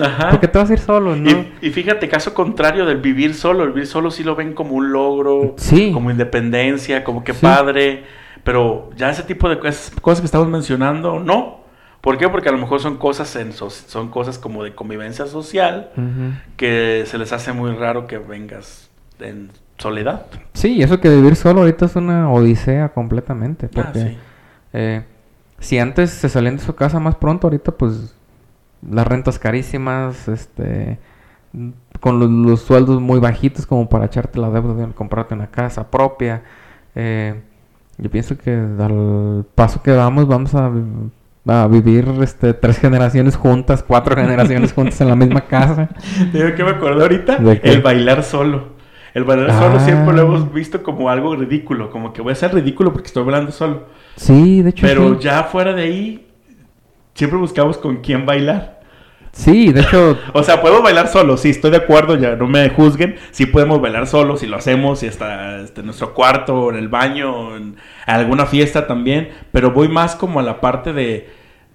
[0.00, 0.30] Ajá.
[0.30, 1.14] ¿Por qué te vas a ir solo?
[1.14, 1.30] ¿no?
[1.30, 3.62] Y, y fíjate, caso contrario del vivir solo.
[3.62, 5.92] El vivir solo sí lo ven como un logro, Sí.
[5.92, 7.42] como independencia, como que Sí.
[7.42, 8.04] padre.
[8.42, 11.63] Pero ya ese tipo de cosas, cosas que estamos mencionando, no.
[12.04, 12.28] ¿Por qué?
[12.28, 15.90] Porque a lo mejor son cosas, en so- son cosas como de convivencia social
[16.56, 18.90] que se les hace muy raro que vengas
[19.20, 20.26] en soledad.
[20.52, 23.66] Sí, y eso que vivir solo ahorita es una odisea completamente.
[23.66, 24.18] Ah, Porque sí.
[24.74, 25.04] eh,
[25.58, 28.14] si antes se salían de su casa más pronto, ahorita pues
[28.88, 30.98] las rentas carísimas, este,
[32.00, 35.90] con los, los sueldos muy bajitos como para echarte la deuda de comprarte una casa
[35.90, 36.42] propia.
[36.94, 37.40] eh,
[37.96, 40.70] yo pienso que al paso que vamos, vamos a,
[41.46, 45.90] a vivir este, tres generaciones juntas, cuatro generaciones juntas en la misma casa.
[46.32, 47.38] ¿De qué me acuerdo ahorita?
[47.62, 48.74] El bailar solo.
[49.12, 49.80] El bailar solo Ah.
[49.84, 53.22] siempre lo hemos visto como algo ridículo, como que voy a ser ridículo porque estoy
[53.24, 53.84] bailando solo.
[54.16, 54.86] Sí, de hecho.
[54.86, 55.20] Pero sí.
[55.20, 56.26] ya fuera de ahí,
[57.14, 58.80] siempre buscamos con quién bailar.
[59.36, 62.68] Sí, de hecho, O sea, puedo bailar solo, sí, estoy de acuerdo, ya no me
[62.70, 63.16] juzguen.
[63.32, 66.88] Sí podemos bailar solo, si lo hacemos, si está este, en nuestro cuarto, en el
[66.88, 67.76] baño, en
[68.06, 69.30] alguna fiesta también.
[69.52, 71.28] Pero voy más como a la parte de,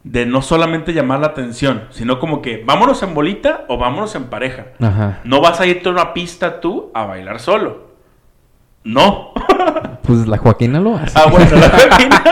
[0.06, 4.26] de no solamente llamar la atención, sino como que vámonos en bolita o vámonos en
[4.26, 4.68] pareja.
[4.82, 5.20] ajá.
[5.26, 7.90] No vas a irte a una pista tú a bailar solo.
[8.84, 9.34] No.
[10.02, 11.20] Pues la Joaquina lo hace.
[11.20, 12.24] ah, bueno, la Joaquina.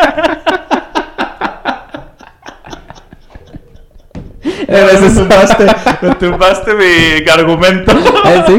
[4.67, 5.65] Me tumbaste,
[6.01, 7.91] me tumbaste mi argumento.
[8.25, 8.57] Eh, sí.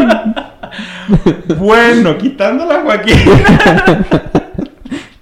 [1.59, 4.05] Bueno, quitando la Joaquina.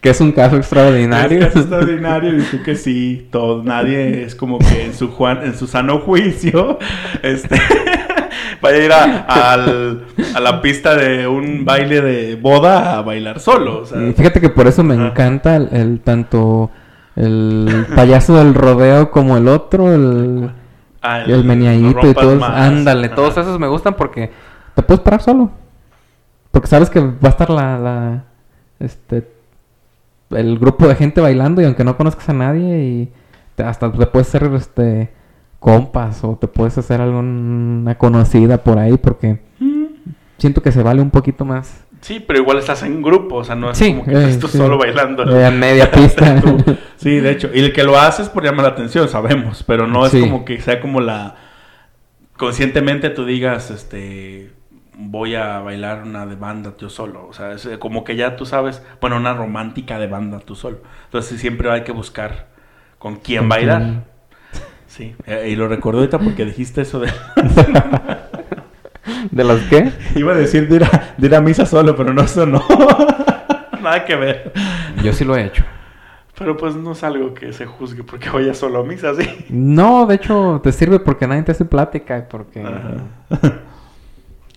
[0.00, 1.40] Que es un caso extraordinario.
[1.44, 5.56] Es extraordinario y tú que sí, todo, nadie es como que en su Juan, en
[5.56, 6.78] su sano juicio,
[7.22, 7.60] este
[8.62, 13.40] vaya a ir a, al- a la pista de un baile de boda a bailar
[13.40, 13.78] solo.
[13.80, 16.70] O sea, fíjate que por eso me encanta el, el- tanto
[17.16, 20.50] el payaso del rodeo como el otro, el,
[21.06, 22.38] ah, el meneadito y rompas todos.
[22.40, 22.50] más.
[22.50, 23.14] Ándale, Ajá.
[23.16, 24.30] todos esos me gustan porque
[24.74, 25.50] te puedes parar solo.
[26.50, 28.24] Porque sabes que va a estar la, la
[28.78, 29.28] este
[30.30, 33.12] el grupo de gente bailando y aunque no conozcas a nadie y
[33.54, 35.10] te- hasta te puedes hacer este
[35.60, 39.84] compas o te puedes hacer alguna conocida por ahí porque Mm,
[40.38, 41.84] siento que se vale un poquito más.
[42.06, 44.38] Sí, pero igual estás en grupo, o sea, no es Sí, como que eh, estás
[44.38, 44.58] tú sí.
[44.58, 45.24] solo bailando.
[45.36, 46.40] Eh, a media pista.
[46.40, 46.56] Tú.
[46.94, 47.50] Sí, de hecho.
[47.52, 49.64] Y el que lo hace es por llamar la atención, sabemos.
[49.66, 50.20] Pero no es Sí.
[50.20, 51.34] como que sea como la.
[52.36, 54.52] Conscientemente tú digas, este.
[54.98, 57.26] Voy a bailar una de banda yo solo.
[57.26, 58.82] O sea, es eh, como que ya tú sabes.
[59.00, 60.78] Bueno, una romántica de banda tú solo.
[61.06, 62.46] Entonces siempre hay que buscar
[62.98, 64.04] con quién bailar.
[64.86, 65.16] Sí.
[65.26, 67.10] Eh, y lo recuerdo ahorita porque dijiste eso de.
[69.30, 69.92] ¿De los qué?
[70.14, 72.62] Iba a decir de ir a, de ir a misa solo, pero no, eso no.
[73.82, 74.52] Nada que ver.
[75.02, 75.64] Yo sí lo he hecho.
[76.38, 79.46] Pero pues no es algo que se juzgue porque vaya solo a misa, sí.
[79.48, 82.62] No, de hecho, te sirve porque nadie te hace plática y porque...
[82.62, 83.60] Ajá.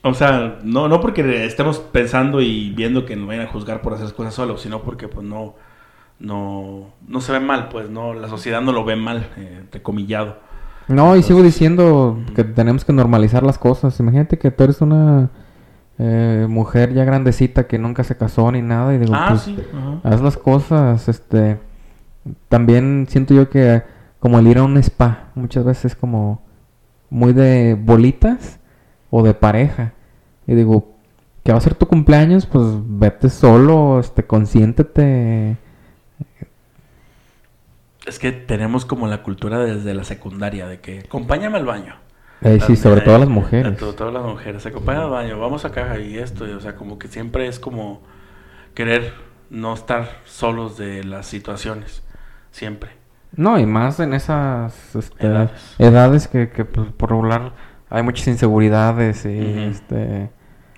[0.01, 3.93] O sea, no, no porque estemos pensando y viendo que nos vayan a juzgar por
[3.93, 5.55] hacer cosas solos, sino porque pues no,
[6.19, 10.37] no, no se ve mal, pues no, la sociedad no lo ve mal, eh, entrecomillado.
[10.89, 13.99] No, y sigo diciendo que tenemos que normalizar las cosas.
[13.99, 15.29] Imagínate que tú eres una
[15.99, 19.57] eh, mujer ya grandecita que nunca se casó ni nada y digo, ah, pues, sí.
[20.03, 21.59] haz las cosas, este...
[22.49, 23.81] También siento yo que
[24.19, 26.41] como el ir a un spa, muchas veces como
[27.09, 28.59] muy de bolitas
[29.09, 29.93] o de pareja.
[30.45, 30.95] Y digo,
[31.43, 35.57] que va a ser tu cumpleaños, pues vete solo, este, consiéntete.
[38.09, 41.95] Es que tenemos como la cultura desde la secundaria de que acompáñame al baño.
[42.41, 43.73] Eh, sí, sobre todo las mujeres.
[43.73, 44.65] a to- todas las mujeres.
[44.65, 46.47] Acompaña al baño, vamos acá y esto.
[46.47, 48.01] y, o sea, como que siempre es como
[48.73, 49.13] querer
[49.49, 52.03] no estar solos de las situaciones.
[52.51, 52.91] Siempre.
[53.35, 55.75] No, y más en esas este, Edades.
[55.77, 57.53] edades, que, que pues, por regular
[57.91, 59.37] hay muchas inseguridades y
[59.69, 60.31] este,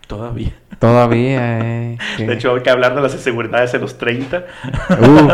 [0.08, 0.54] Todavía.
[0.80, 1.60] todavía...
[1.94, 4.46] eh, que- De hecho, hay que hablar de las inseguridades en los 30.
[5.00, 5.32] Uf,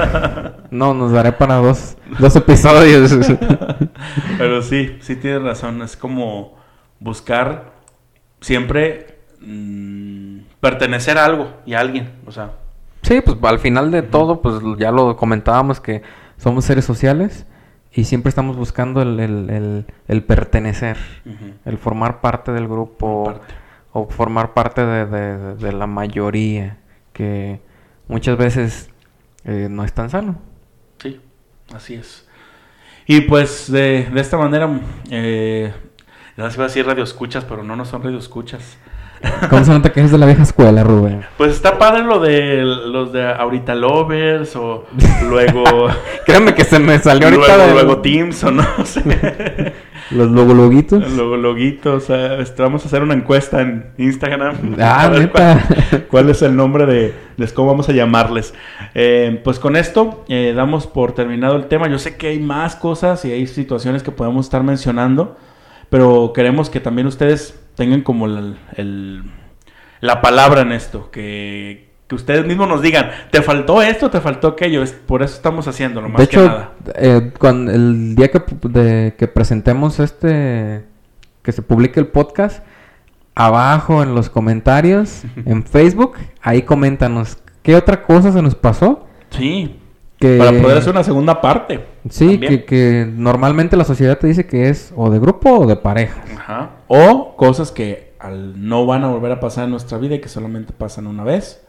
[0.71, 3.11] no, nos daré para dos, dos episodios.
[4.37, 5.81] Pero sí, sí tienes razón.
[5.81, 6.55] Es como
[6.99, 7.71] buscar
[8.41, 12.11] siempre mm, pertenecer a algo y a alguien.
[12.25, 12.51] O sea,
[13.03, 16.01] Sí, pues al final de todo, pues ya lo comentábamos que
[16.37, 17.45] somos seres sociales
[17.93, 20.97] y siempre estamos buscando el, el- el- el pertenecer,
[21.63, 23.53] el formar parte del grupo parte.
[23.93, 26.77] o formar parte de, de- de la mayoría,
[27.13, 27.61] que
[28.09, 28.89] muchas veces
[29.45, 30.35] eh, no es tan sano.
[31.69, 32.25] Sí, así es.
[33.07, 34.69] Y pues de, de esta manera,
[35.11, 35.73] eh,
[36.37, 38.77] ya se iba a decir radio escuchas, pero no, no son radio escuchas.
[39.49, 41.21] ¿Cómo se nota que es de la vieja escuela, Rubén?
[41.37, 44.85] Pues está padre lo de los de ahorita lovers o
[45.29, 45.63] luego
[46.25, 49.73] Créeme que se me salió ahorita luego, de luego teams o no sé.
[50.11, 51.11] los logologuitos.
[51.13, 54.75] luego loguitos, o sea, este, vamos a hacer una encuesta en Instagram.
[54.79, 55.65] Ah, neta.
[55.67, 58.53] Cuál, cuál es el nombre de, de cómo vamos a llamarles.
[58.93, 61.87] Eh, pues con esto eh, damos por terminado el tema.
[61.87, 65.37] Yo sé que hay más cosas y hay situaciones que podemos estar mencionando,
[65.89, 69.23] pero queremos que también ustedes tengan como el- el-
[70.01, 74.49] la palabra en esto, que, que ustedes mismos nos digan, te faltó esto, te faltó
[74.49, 76.71] aquello, es, por eso estamos haciéndolo, más De que hecho, nada.
[76.95, 80.83] eh, cuando el día que, de- que presentemos este,
[81.43, 82.63] que se publique el podcast,
[83.35, 89.05] abajo en los comentarios, en Facebook, ahí coméntanos qué otra cosa se nos pasó.
[89.29, 89.75] Sí,
[90.19, 91.85] Que, para poder hacer una segunda parte.
[92.09, 95.75] Sí, que, que normalmente la sociedad te dice que es o de grupo o de
[95.75, 96.23] pareja.
[96.35, 96.69] Ajá.
[96.87, 100.29] O cosas que al- no van a volver a pasar en nuestra vida y que
[100.29, 101.63] solamente pasan una vez.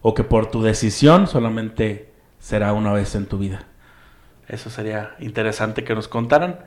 [0.00, 3.64] O que por tu decisión solamente será una vez en tu vida.
[4.46, 6.60] Eso sería interesante que nos contaran.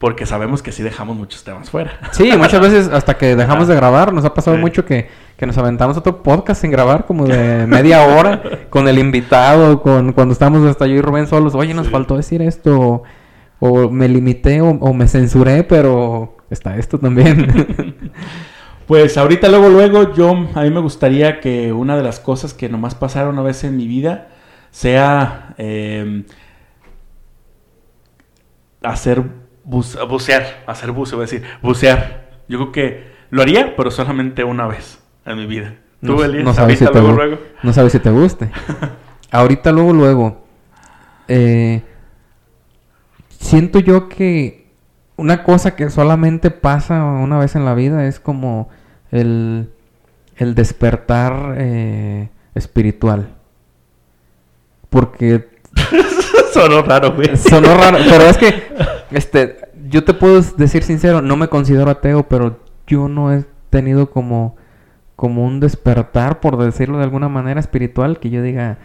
[0.00, 1.92] Porque sabemos que sí dejamos muchos temas fuera.
[2.12, 4.60] Sí, muchas veces hasta que dejamos de grabar, nos ha pasado Sí.
[4.62, 8.98] mucho que, que nos aventamos otro podcast sin grabar, como de media hora, con el
[8.98, 11.54] invitado, con cuando estamos hasta yo y Rubén solos.
[11.54, 11.92] Oye, nos Sí.
[11.92, 13.02] faltó decir esto,
[13.60, 18.10] o, me limité, o, o me censuré, pero está esto también.
[18.86, 22.68] Pues ahorita luego, luego, yo a mí me gustaría que una de las cosas que
[22.68, 24.30] nomás pasaron una vez en mi vida
[24.72, 26.24] sea eh,
[28.82, 29.22] hacer
[29.70, 32.28] buce- bucear, hacer buceo, voy a decir, bucear.
[32.48, 35.76] Yo creo que lo haría, pero solamente una vez en mi vida.
[36.04, 36.44] ¿Tú, no, Elías?
[36.44, 37.38] no sabes si te luego, luego.
[37.62, 38.50] no sabes si te guste.
[39.30, 40.44] Ahorita luego, luego.
[41.28, 41.82] eh,
[43.38, 44.66] siento yo que
[45.16, 48.68] una cosa que solamente pasa una vez en la vida es como
[49.10, 49.70] el,
[50.36, 53.28] el despertar eh, espiritual.
[54.88, 55.49] Porque
[56.52, 57.36] Sonó raro, güey.
[57.36, 58.54] sonó raro, pero es que
[59.12, 59.56] este,
[59.88, 64.56] yo te puedo decir sincero, no me considero ateo, pero yo no he tenido como,
[65.16, 68.78] como un despertar, por decirlo de alguna manera, espiritual, que yo diga,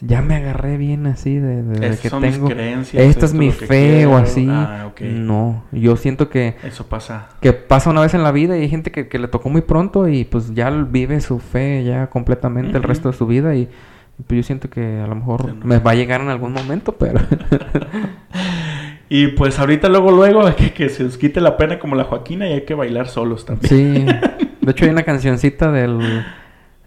[0.00, 3.52] ya me agarré bien así de, de- que son mis tengo, creencias, esta es mi
[3.52, 3.66] fe
[3.98, 4.12] quiero".
[4.12, 4.48] o así.
[4.50, 4.90] Ah.
[5.00, 7.28] No, yo siento que, Eso pasa.
[7.40, 9.60] que pasa una vez en la vida y hay gente que, que le tocó muy
[9.60, 13.68] pronto y pues ya vive su fe ya completamente el resto de su vida y
[14.26, 15.66] pues, yo siento que a lo mejor Sí, no.
[15.66, 17.20] me va a llegar en algún momento, pero...
[19.08, 22.48] Y pues ahorita luego, luego, que, que se os quite la pena como la Joaquina
[22.48, 23.68] y hay que bailar solos también.
[23.68, 24.06] Sí.
[24.62, 26.24] De hecho hay una cancioncita del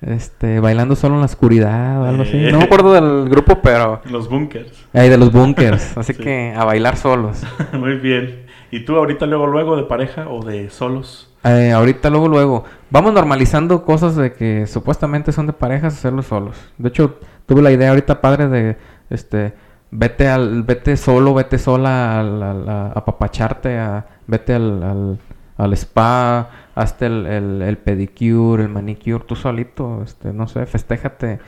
[0.01, 2.38] este bailando solo en la oscuridad o algo así.
[2.38, 2.51] Eh.
[2.51, 4.71] No me acuerdo del grupo, pero Los bunkers.
[4.93, 6.23] ahí de los bunkers, así Sí.
[6.23, 7.43] que a bailar solos.
[7.73, 8.45] Muy bien.
[8.71, 11.26] ¿Y tú ahorita luego, luego de pareja o de solos?
[11.44, 16.58] Eh, ahorita luego luego vamos normalizando cosas de que supuestamente son de parejas hacerlo solos.
[16.78, 18.78] De hecho, tuve la idea ahorita padre de
[19.10, 19.54] este
[19.92, 25.18] vete al vete solo, vete sola al- a apapacharte, a, vete al,
[25.58, 31.40] al, spa, hazte el, el, el pedicure, el manicure tú solito, este no sé, festéjate.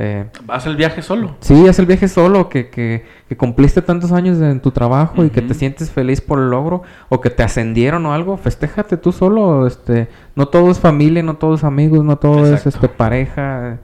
[0.00, 1.34] Eh, ¿Vas el viaje solo?
[1.40, 5.30] Sí, haz el viaje solo, que, que, que cumpliste tantos años en tu trabajo y
[5.30, 9.10] que te sientes feliz por el logro, o que te ascendieron o algo, festéjate tú
[9.10, 12.68] solo, este, no todo es familia, no todo es amigos, no todo Exacto.
[12.68, 13.78] es este pareja.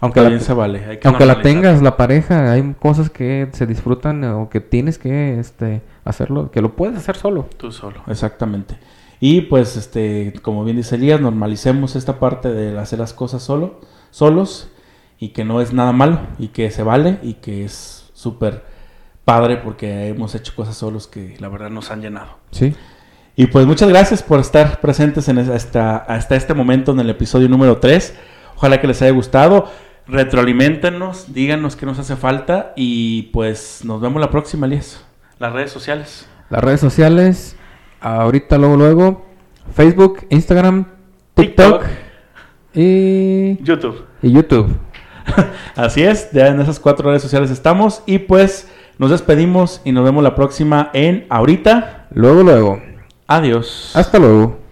[0.00, 0.84] Aunque También la, se vale.
[0.86, 4.96] Hay que aunque la tengas, la pareja, hay cosas que se disfrutan o que tienes
[4.96, 7.46] que este, hacerlo, que lo puedes hacer solo.
[7.58, 8.78] Tú solo, exactamente.
[9.20, 13.80] Y pues, este, como bien dice Elías, normalicemos esta parte de hacer las cosas solo,
[14.10, 14.70] solos,
[15.18, 18.64] y que no es nada malo, y que se vale, y que es súper
[19.24, 22.38] padre porque hemos hecho cosas solos que la verdad nos han llenado.
[22.52, 22.74] Sí.
[23.34, 26.06] Y pues muchas gracias por estar presentes en es- hasta,
[26.36, 28.14] este momento en el episodio número 3.
[28.56, 29.70] Ojalá que les haya gustado.
[30.06, 35.04] Retroalimentenos, díganos qué nos hace falta y pues nos vemos la próxima, Elías.
[35.38, 36.26] Las redes sociales.
[36.48, 37.56] Las redes sociales,
[38.00, 39.26] ahorita luego luego,
[39.74, 40.86] Facebook, Instagram,
[41.34, 41.82] TikTok,
[42.74, 44.04] y, YouTube.
[44.22, 44.76] y YouTube.
[45.76, 48.68] Así es, ya en esas cuatro redes sociales estamos y pues
[48.98, 52.06] nos despedimos y nos vemos la próxima en ahorita.
[52.12, 52.82] Luego luego.
[53.26, 53.92] Adiós.
[53.94, 54.65] Hasta luego.